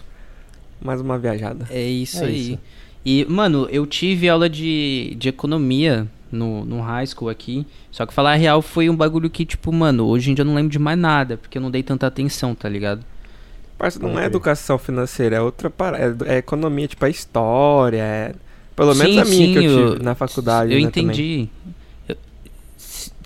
[0.80, 1.66] Mais uma viajada.
[1.70, 2.52] É isso É aí.
[2.52, 2.60] isso.
[3.04, 7.66] E, mano, eu tive aula de, de economia no, no high school aqui.
[7.90, 10.46] Só que falar a real foi um bagulho que, tipo, mano, hoje em dia eu
[10.46, 13.04] não lembro de mais nada, porque eu não dei tanta atenção, tá ligado?
[13.78, 16.26] Parça, não é educação financeira, é outra parada.
[16.26, 17.98] É, é economia, tipo, é história.
[17.98, 18.34] É...
[18.74, 20.72] Pelo menos Sim, a minha que eu sim, tive na faculdade.
[20.72, 21.14] Eu né, também.
[21.14, 21.48] entendi.
[21.66, 21.83] Eu- s-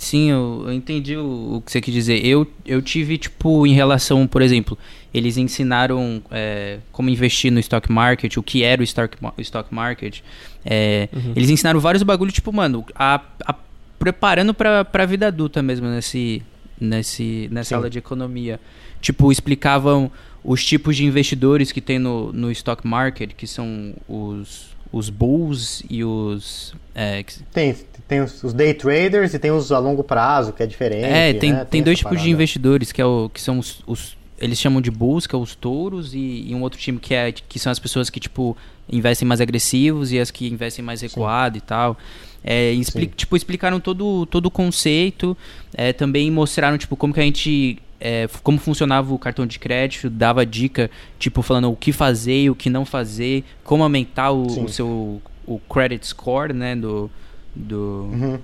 [0.09, 2.25] sim, eu, eu entendi o, o que você quis dizer.
[2.25, 4.77] Eu, eu tive, tipo, em relação, por exemplo,
[5.15, 9.75] eles ensinaram é, como investir no stock market, o que era o stock, o stock
[9.75, 10.21] market.
[10.65, 11.33] É, Uhum.
[11.37, 13.55] Eles ensinaram vários bagulhos, tipo, mano, a, a-
[13.99, 16.43] preparando pra, pra vida adulta mesmo nesse,
[16.81, 17.75] nesse, nessa Sim.
[17.77, 18.61] aula de economia.
[19.01, 20.11] Tipo, explicavam
[20.45, 25.83] os tipos de investidores que tem no, no stock market, que são os, os bulls
[25.89, 26.75] e os.
[26.95, 27.75] é, que- Tem,
[28.09, 31.05] tem os, os day traders e tem os a longo prazo, que é diferente.
[31.05, 31.65] é, tem, né?
[31.65, 32.31] tem, dois essa tipos de parada.
[32.31, 35.55] investidores, que, é o, que são os, os- Eles chamam de bulls, que é os
[35.55, 38.57] touros, e, e um outro time que, é, que são as pessoas que, tipo,
[38.91, 41.97] investem mais agressivos e as que investem mais recuado e tal.
[42.43, 43.13] É, expli- Sim.
[43.17, 45.37] tipo, explicaram todo, todo o conceito,
[45.75, 47.79] é, também mostraram, tipo, como que a gente...
[48.01, 50.89] é, como funcionava o cartão de crédito, dava dica,
[51.19, 54.65] tipo, falando o que fazer e o que não fazer, como aumentar o, Sim.
[54.65, 57.11] o seu o credit score, né, do...
[57.59, 58.39] do, Uhum.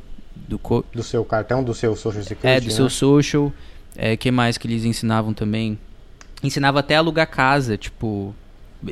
[0.48, 2.46] do co- Do seu cartão, do seu social security.
[2.46, 2.70] é, do né?
[2.72, 3.52] seu social.
[3.96, 5.78] É, que mais que eles ensinavam também?
[6.42, 8.34] Ensinava até a alugar casa, tipo.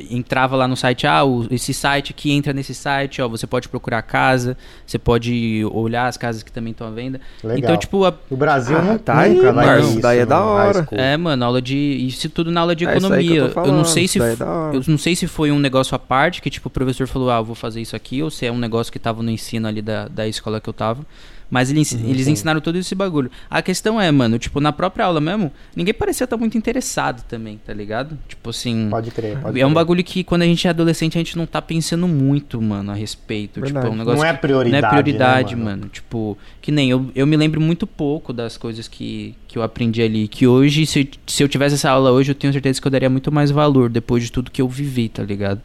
[0.09, 3.67] Entrava lá no site, ah, o- esse site aqui entra nesse site, ó, você pode
[3.69, 7.19] procurar casa, você pode olhar as casas que também estão à venda.
[7.43, 7.57] Legal.
[7.59, 10.37] Então, tipo, a- O Brasil Ah, nu- tá aí, nunca vai isso daí é da
[10.37, 10.87] high hora.
[10.91, 11.75] é, mano, aula de.
[11.77, 13.41] Isso tudo na aula de É isso aí que eu economia.
[13.41, 14.75] tô eu, falando, não sei se isso daí é f- da hora.
[14.77, 17.37] eu não sei se foi um negócio à parte, que tipo, o professor falou, ah,
[17.37, 19.81] eu vou fazer isso aqui, ou se é um negócio que tava no ensino ali
[19.81, 21.05] da, da escola que eu tava.
[21.53, 23.29] Mas eles, Uhum, eles ensinaram todo esse bagulho.
[23.47, 27.59] A questão é, mano, tipo, na própria aula mesmo, ninguém parecia estar muito interessado também,
[27.63, 28.17] tá ligado?
[28.27, 28.87] Tipo assim.
[28.89, 29.75] Pode crer, pode é um crer.
[29.75, 32.95] bagulho que quando a gente é adolescente a gente não tá pensando muito, mano, a
[32.95, 33.61] respeito.
[33.61, 33.87] Tipo, é Verdade.
[33.93, 35.77] um negócio Não é prioridade, Não é prioridade, né, mano?
[35.81, 35.89] mano?
[35.89, 40.01] Tipo, que nem eu, eu me lembro muito pouco das coisas que, que eu aprendi
[40.01, 40.27] ali.
[40.27, 42.91] Que hoje, se, eu- se eu tivesse essa aula hoje, eu tenho certeza que eu
[42.91, 45.61] daria muito mais valor depois de tudo que eu vivi, tá ligado?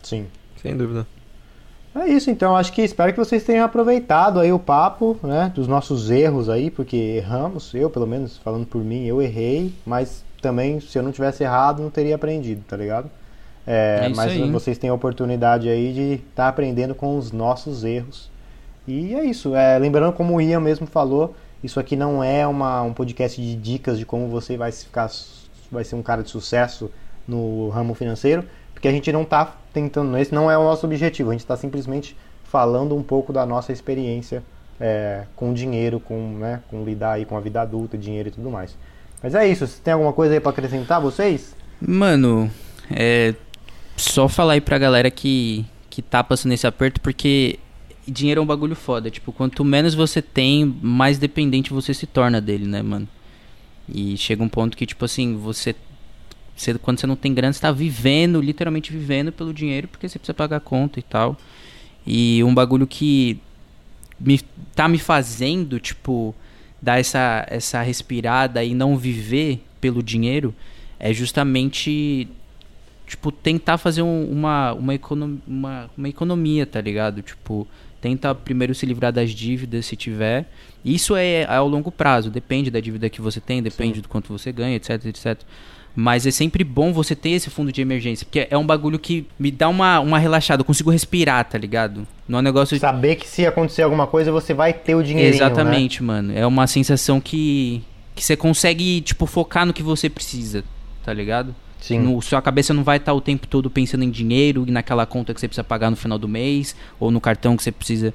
[0.00, 0.26] Sim.
[0.62, 1.04] Sem dúvida.
[1.94, 2.56] É isso, então.
[2.56, 5.52] Acho que espero que vocês tenham aproveitado aí o papo, né?
[5.54, 7.74] Dos nossos erros aí, porque erramos.
[7.74, 9.72] Eu, pelo menos, falando por mim, eu errei.
[9.84, 13.10] Mas também, se eu não tivesse errado, não teria aprendido, tá ligado?
[13.66, 14.50] É, É mas aí.
[14.50, 18.30] vocês têm a oportunidade aí de estar aprendendo com os nossos erros.
[18.88, 19.54] E é isso.
[19.54, 23.54] É, lembrando, como o Ian mesmo falou, isso aqui não é uma, um podcast de
[23.54, 25.10] dicas de como você vai ficar,
[25.70, 26.90] vai ser um cara de sucesso
[27.28, 31.30] no ramo financeiro, porque a gente não está tentando, esse não é o nosso objetivo,
[31.30, 34.42] a gente está simplesmente falando um pouco da nossa experiência
[34.80, 38.50] é, com dinheiro, com, né, com lidar aí com a vida adulta, dinheiro e tudo
[38.50, 38.76] mais.
[39.22, 41.54] Mas é isso, você tem alguma coisa aí para acrescentar, vocês?
[41.80, 42.50] Mano,
[42.90, 43.34] é.
[43.96, 47.58] Só falar aí pra galera que, que tá passando esse aperto, porque
[48.06, 49.10] dinheiro é um bagulho foda.
[49.10, 53.06] Tipo, quanto menos você tem, mais dependente você se torna dele, né, mano?
[53.88, 55.74] E chega um ponto que, tipo assim, você.
[56.56, 60.18] Você- quando você não tem grana, você tá vivendo, literalmente vivendo pelo dinheiro, porque você
[60.18, 61.36] precisa pagar conta e tal.
[62.06, 63.38] E um bagulho que
[64.18, 64.40] me,
[64.74, 66.34] tá me fazendo, tipo,
[66.80, 70.54] dar essa, essa respirada e não viver pelo dinheiro
[70.98, 72.28] é justamente
[73.06, 74.92] tipo tentar fazer um, uma, uma,
[75.46, 77.20] uma, uma economia, tá ligado?
[77.20, 77.66] Tipo,
[78.00, 80.48] tenta primeiro se livrar das dívidas se tiver.
[80.84, 84.02] Isso é, é ao longo prazo, depende da dívida que você tem, depende Sim.
[84.02, 85.40] do quanto você ganha, etc, etc.
[85.94, 89.26] Mas é sempre bom você ter esse fundo de emergência, porque é um bagulho que
[89.38, 92.06] me dá uma, uma relaxada, eu consigo respirar, tá ligado?
[92.26, 92.78] Não é negócio.
[92.78, 95.34] Saber que se acontecer alguma coisa, você vai ter o dinheiro.
[95.34, 96.06] Exatamente, né?
[96.06, 96.32] mano.
[96.34, 97.82] É uma sensação que,
[98.14, 100.64] que você consegue, tipo, focar no que você precisa,
[101.04, 101.54] tá ligado?
[101.78, 101.98] Sim.
[101.98, 105.34] No, sua cabeça não vai estar o tempo todo pensando em dinheiro e naquela conta
[105.34, 108.14] que você precisa pagar no final do mês, ou no cartão que você precisa.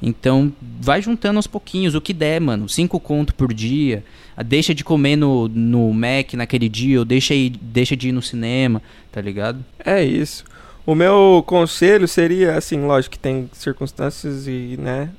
[0.00, 2.68] Então, vai juntando aos pouquinhos, o que der, mano.
[2.68, 4.04] Cinco conto por dia.
[4.46, 8.22] Deixa de comer no, no Mac naquele dia, ou deixa, ir, deixa de ir no
[8.22, 8.80] cinema,
[9.10, 9.64] tá ligado?
[9.78, 10.44] É isso.
[10.86, 15.10] O meu conselho seria, assim, lógico que tem circunstâncias e, né,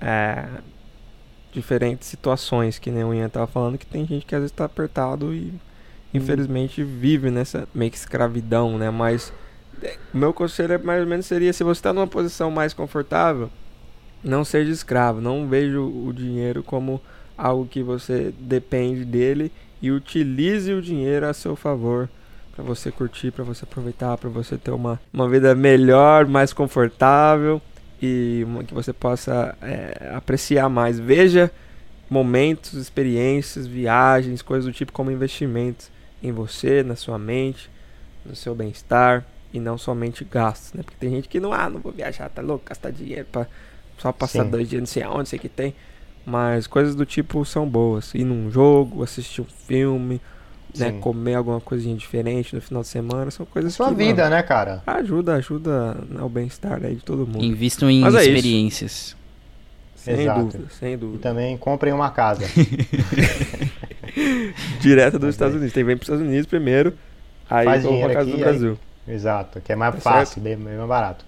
[0.00, 0.46] é,
[1.52, 4.64] diferentes situações, que nem o Ian tava falando, que tem gente que às vezes tá
[4.64, 5.52] apertado e,
[6.14, 8.88] infelizmente, vive nessa meio que escravidão, né?
[8.90, 9.32] Mas
[9.82, 12.72] é, o meu conselho é mais ou menos seria, se você está numa posição mais
[12.72, 13.50] confortável,
[14.22, 15.20] não seja escravo.
[15.20, 17.00] Não vejo o dinheiro como
[17.36, 19.50] algo que você depende dele
[19.80, 22.08] e utilize o dinheiro a seu favor
[22.54, 27.60] para você curtir, para você aproveitar, para você ter uma, uma vida melhor, mais confortável
[28.00, 30.98] e uma, que você possa é, apreciar mais.
[30.98, 31.50] Veja
[32.08, 35.90] momentos, experiências, viagens, coisas do tipo como investimentos
[36.22, 37.70] em você, na sua mente,
[38.24, 40.82] no seu bem-estar e não somente gastos, né?
[40.82, 43.46] Porque tem gente que não, ah, não vou viajar, tá louco, gastar dinheiro para
[43.98, 44.50] só passar Sim.
[44.50, 45.74] dois dias, não sei aonde, sei que tem.
[46.24, 48.14] Mas coisas do tipo são boas.
[48.14, 50.20] Ir num jogo, assistir um filme,
[50.76, 54.36] né, comer alguma coisinha diferente no final de semana, são coisas Sua que, vida, mano,
[54.36, 54.82] né, cara?
[54.86, 57.44] Ajuda, ajuda ao bem-estar aí de todo mundo.
[57.44, 59.16] Invistam em Mas experiências.
[59.16, 59.22] É
[60.02, 60.40] sem Exato.
[60.40, 61.18] dúvida, sem dúvida.
[61.18, 62.44] E também comprem uma casa.
[64.80, 65.72] Direto dos Estados Unidos.
[65.72, 66.94] Tem que vir para os Estados Unidos primeiro,
[67.48, 68.78] aí Faz uma casa aqui, do Brasil.
[69.06, 69.14] Aí...
[69.14, 71.24] Exato, que é mais tá fácil, bem, bem mais barato.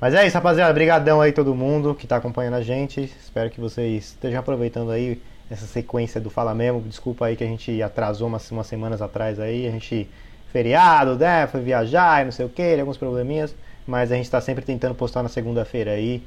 [0.00, 0.70] Mas é isso, rapaziada.
[0.70, 3.10] Obrigadão aí todo mundo que está acompanhando a gente.
[3.20, 5.20] Espero que vocês estejam aproveitando aí
[5.50, 6.80] essa sequência do Fala Mesmo.
[6.80, 9.66] Desculpa aí que a gente atrasou umas, umas semanas atrás aí.
[9.66, 10.08] A gente,
[10.52, 11.48] feriado, né?
[11.48, 13.54] Foi viajar e não sei o que, alguns probleminhas.
[13.86, 16.22] Mas a gente está sempre tentando postar na segunda-feira aí.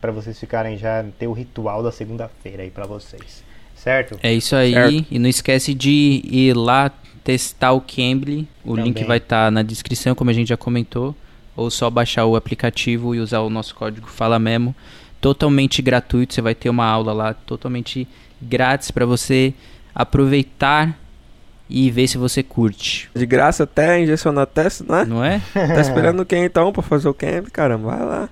[0.00, 3.44] para vocês ficarem já, ter o ritual da segunda-feira aí para vocês.
[3.76, 4.18] Certo?
[4.22, 4.72] É isso aí.
[4.72, 5.06] Certo.
[5.10, 6.90] E não esquece de ir lá
[7.22, 8.48] testar o Cambly.
[8.64, 8.84] O Também.
[8.84, 11.14] link vai estar tá na descrição, como a gente já comentou
[11.60, 14.74] ou só baixar o aplicativo e usar o nosso código Fala Memo,
[15.20, 16.32] totalmente gratuito.
[16.32, 18.08] Você vai ter uma aula lá totalmente
[18.40, 19.52] grátis para você
[19.94, 20.98] aproveitar
[21.68, 23.10] e ver se você curte.
[23.14, 25.04] De graça até, injecionar teste, né?
[25.04, 25.42] Não é?
[25.52, 28.28] tá esperando quem então para fazer o camp, caramba, vai lá.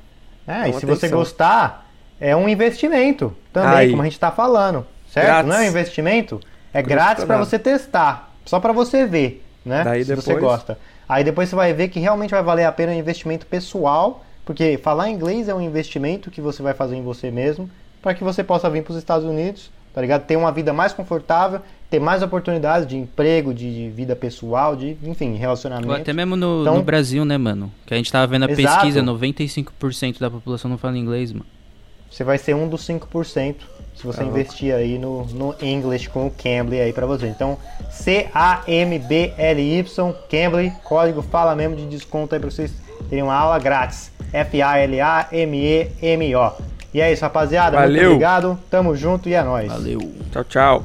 [0.47, 0.89] É, e se atenção.
[0.89, 1.87] você gostar,
[2.19, 3.91] é um investimento também, Aí.
[3.91, 5.27] como a gente tá falando, certo?
[5.27, 5.49] Grátis.
[5.51, 6.41] Não é um investimento?
[6.73, 9.85] É grátis para você testar, só para você ver, né?
[9.85, 10.25] Daí se depois...
[10.25, 10.79] você gosta.
[11.09, 14.77] Aí depois você vai ver que realmente vai valer a pena o investimento pessoal, porque
[14.77, 17.71] falar inglês é um investimento que você vai fazer em você mesmo,
[18.03, 20.27] para que você possa vir para os Estados Unidos, tá ligado?
[20.27, 25.35] Ter uma vida mais confortável, ter mais oportunidades de emprego, de vida pessoal, de, enfim,
[25.35, 25.89] relacionamento.
[25.89, 27.73] Ou até mesmo no, então, no, Brasil, né, mano?
[27.87, 28.83] Que a gente tava vendo a exato.
[28.83, 31.47] pesquisa, 95% da população não fala inglês, mano.
[32.11, 33.57] Você vai ser um dos 5%
[33.99, 37.27] se você tá investir aí no, no English com o Cambly aí para você.
[37.27, 37.59] Então,
[37.91, 39.85] C-A-M-B-L-Y,
[40.31, 42.73] Cambly, código fala mesmo de desconto aí para vocês
[43.11, 44.13] terem uma aula grátis.
[44.33, 45.33] F-A-L-A-M-E-M-O.
[46.95, 47.77] E é isso, rapaziada.
[47.77, 47.93] Valeu.
[47.93, 48.57] Muito obrigado.
[48.71, 49.67] Tamo junto e é nóis.
[49.67, 49.99] Valeu.
[50.31, 50.85] Tchau, tchau.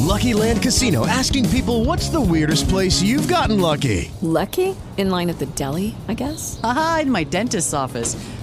[0.00, 4.10] Lucky Land Casino asking people what's the weirdest place you've gotten lucky?
[4.20, 4.76] Lucky?
[4.98, 6.60] In line at the deli, I guess.
[6.64, 8.16] Aha, in my dentist's office.